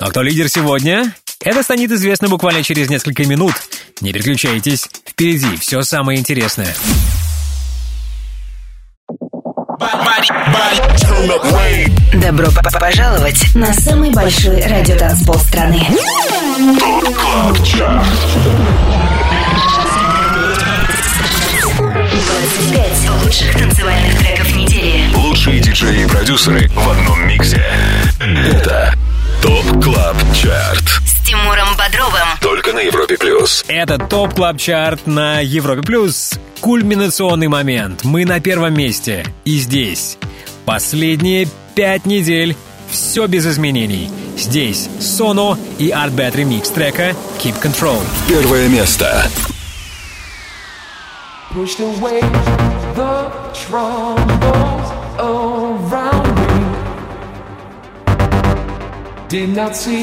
Но 0.00 0.06
кто 0.08 0.22
лидер 0.22 0.48
сегодня? 0.48 1.14
Это 1.42 1.62
станет 1.62 1.90
известно 1.90 2.28
буквально 2.28 2.62
через 2.62 2.88
несколько 2.88 3.24
минут. 3.26 3.54
Не 4.00 4.12
переключайтесь, 4.12 4.88
впереди 5.06 5.56
все 5.56 5.82
самое 5.82 6.18
интересное. 6.18 6.74
Добро 12.14 12.46
п- 12.50 12.62
п- 12.62 12.78
пожаловать 12.80 13.54
на 13.54 13.72
самый 13.74 14.10
большой 14.10 14.62
радиотанцпол 14.66 15.38
страны. 15.40 15.86
25 21.82 23.10
лучших 23.24 23.52
танцевальных 23.58 24.18
треков 24.18 24.54
недели. 24.54 25.12
Лучшие 25.14 25.60
диджеи 25.60 26.02
и 26.02 26.06
продюсеры 26.06 26.68
в 26.68 26.88
одном 26.88 27.26
миксе. 27.26 27.62
Это 28.20 28.94
ТОП 29.42 29.82
КЛАБ 29.82 30.16
ЧАРТ. 30.34 31.00
Тимуром 31.24 31.76
Бодровым. 31.78 32.28
Только 32.40 32.72
на 32.72 32.80
Европе 32.80 33.16
плюс. 33.16 33.64
Это 33.68 33.98
топ 33.98 34.34
клаб 34.34 34.58
чарт 34.58 35.06
на 35.06 35.40
Европе 35.40 35.82
плюс. 35.82 36.32
Кульминационный 36.60 37.48
момент. 37.48 38.04
Мы 38.04 38.24
на 38.24 38.40
первом 38.40 38.74
месте. 38.74 39.24
И 39.44 39.58
здесь. 39.58 40.18
Последние 40.66 41.48
пять 41.74 42.06
недель. 42.06 42.56
Все 42.90 43.26
без 43.26 43.46
изменений. 43.46 44.10
Здесь 44.36 44.88
Соно 45.00 45.58
и 45.78 45.88
Art 45.88 46.14
Bat 46.14 46.36
ремикс 46.36 46.68
трека 46.68 47.14
Keep 47.42 47.60
Control. 47.60 48.00
Первое 48.28 48.68
место. 48.68 49.28
pushed 51.54 51.78
away 51.78 52.18
the 52.98 53.30
troubles 53.54 54.90
around 55.20 56.26
me. 56.34 56.54
Did 59.28 59.50
not 59.50 59.76
see 59.76 60.02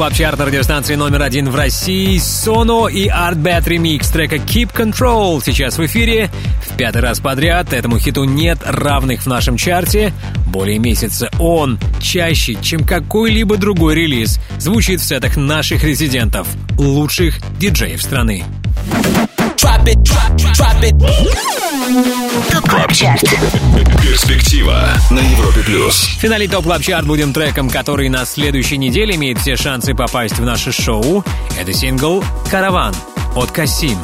Это 0.00 0.08
Top 0.08 0.14
Club 0.14 0.18
Chart 0.18 0.40
радиостанции 0.40 0.94
номер 0.94 1.20
один 1.20 1.50
в 1.50 1.54
России. 1.54 2.16
Sono 2.16 2.88
и 2.88 3.08
Artbat 3.08 3.68
ремикс 3.68 4.08
трека 4.08 4.36
Keep 4.36 4.72
Control 4.72 5.42
сейчас 5.44 5.76
в 5.76 5.84
эфире. 5.84 6.30
В 6.66 6.74
пятый 6.78 7.02
раз 7.02 7.20
подряд 7.20 7.74
этому 7.74 7.98
хиту 7.98 8.24
нет 8.24 8.60
равных 8.64 9.22
в 9.22 9.26
нашем 9.26 9.58
чарте. 9.58 10.14
Более 10.46 10.78
месяца 10.78 11.28
он 11.38 11.78
чаще, 12.00 12.56
чем 12.62 12.84
какой-либо 12.84 13.58
другой 13.58 13.94
релиз, 13.94 14.40
звучит 14.58 15.02
в 15.02 15.04
сетах 15.04 15.36
наших 15.36 15.84
резидентов, 15.84 16.48
лучших 16.78 17.38
диджеев 17.58 18.02
страны. 18.02 18.44
Top 22.52 22.70
Club 22.70 22.92
Chart. 22.92 23.24
Перспектива 24.00 24.90
на 25.10 25.18
Европе 25.18 25.60
плюс. 25.66 26.06
В 26.06 26.20
финале 26.20 26.46
топ 26.46 26.62
клаб 26.62 26.82
чарт 26.82 27.04
будем 27.04 27.32
треком, 27.32 27.68
который 27.68 28.08
на 28.08 28.24
следующей 28.24 28.78
неделе 28.78 29.16
имеет 29.16 29.38
все 29.38 29.56
шансы 29.56 29.92
попасть 29.92 30.38
в 30.38 30.44
наше 30.44 30.70
шоу. 30.70 31.24
Это 31.58 31.72
сингл 31.72 32.22
«Караван» 32.48 32.94
от 33.34 33.50
Касим. 33.50 33.98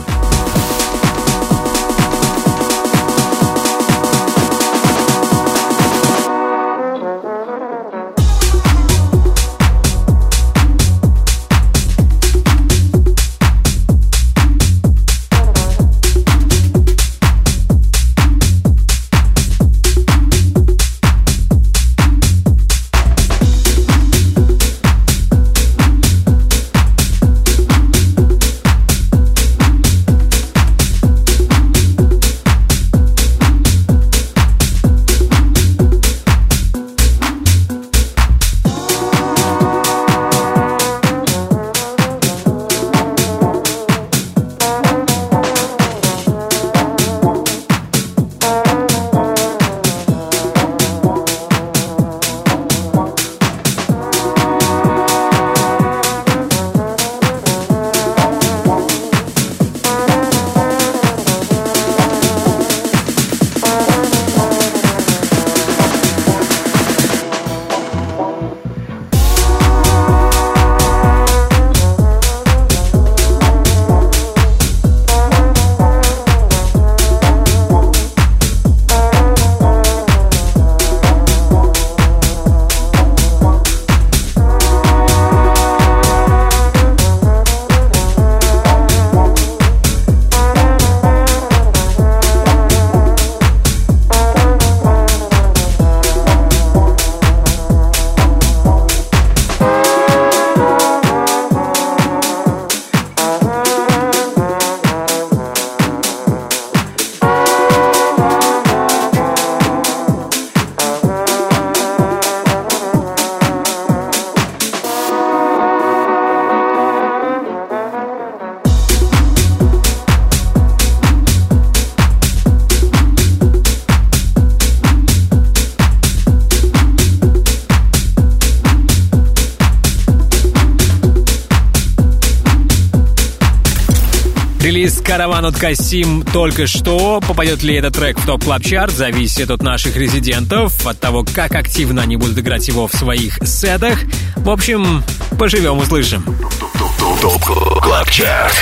Релиз 135.36 135.42
«Caravan 135.42 135.46
от 135.46 135.60
Касим» 135.60 136.22
только 136.22 136.66
что. 136.66 137.20
Попадет 137.20 137.62
ли 137.62 137.74
этот 137.74 137.94
трек 137.94 138.18
в 138.18 138.24
Top 138.24 138.42
Club 138.44 138.62
Chart 138.62 138.92
зависит 138.92 139.50
от 139.50 139.62
наших 139.62 139.96
резидентов, 139.96 140.86
от 140.86 140.98
того, 140.98 141.24
как 141.24 141.54
активно 141.54 142.02
они 142.02 142.16
будут 142.16 142.38
играть 142.38 142.66
его 142.68 142.88
в 142.88 142.92
своих 142.94 143.38
сетах. 143.44 143.98
В 144.36 144.48
общем, 144.48 145.02
поживем, 145.38 145.76
услышим. 145.76 146.24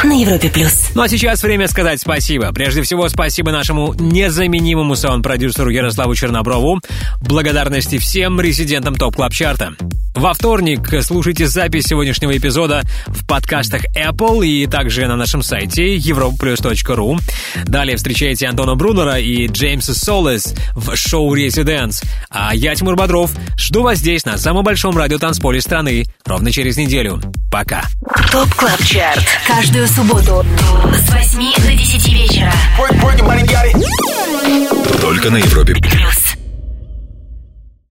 На 0.03 0.21
Европе 0.21 0.51
плюс. 0.51 0.91
Ну 0.97 1.03
а 1.03 1.09
сейчас 1.09 1.43
время 1.45 1.69
сказать 1.69 2.01
спасибо. 2.01 2.53
Прежде 2.53 2.83
всего, 2.83 3.09
спасибо 3.09 3.53
нашему 3.53 3.95
незаменимому 3.95 4.97
саунд-продюсеру 4.97 5.71
Ярославу 5.71 6.17
Черноброву. 6.17 6.81
Благодарности 7.21 7.99
всем 7.99 8.41
резидентам 8.41 8.97
TOP 8.97 9.15
Club 9.15 9.33
Chart 9.33 9.64
а. 9.64 9.77
Во 10.25 10.33
вторник 10.33 10.89
слушайте 11.03 11.47
запись 11.47 11.85
сегодняшнего 11.85 12.35
эпизода 12.35 12.81
в 13.09 13.27
подкастах 13.27 13.83
Apple 13.95 14.47
и 14.47 14.67
также 14.67 15.07
на 15.07 15.17
нашем 15.17 15.43
сайте 15.43 15.99
europaplus.ru. 15.99 17.21
Далее 17.67 17.99
встречайте 17.99 18.47
Антона 18.47 18.75
Брунера 18.75 19.19
и 19.19 19.49
Джеймса 19.49 19.93
Солес 19.93 20.55
в 20.75 20.97
шоу 20.97 21.35
«Residence». 21.35 22.03
А 22.31 22.55
я, 22.55 22.75
Тимур 22.75 22.97
Бодров, 22.97 23.33
жду 23.59 23.83
вас 23.83 23.99
здесь, 23.99 24.25
на 24.25 24.39
самом 24.39 24.65
большом 24.65 24.97
радиотанцполе 24.97 25.61
страны, 25.61 26.07
ровно 26.25 26.51
через 26.51 26.79
неделю. 26.79 27.21
Пока. 27.51 27.85
TOP 28.33 28.49
Club 28.55 28.83
Chart. 28.83 29.27
Каждую 29.47 29.87
субботу 29.89 30.43
с 31.07 31.13
8 31.13 31.55
до 31.63 31.77
10 31.77 32.13
вечера. 32.15 32.53
Только 35.03 35.31
на 35.31 35.37
Европе. 35.37 35.75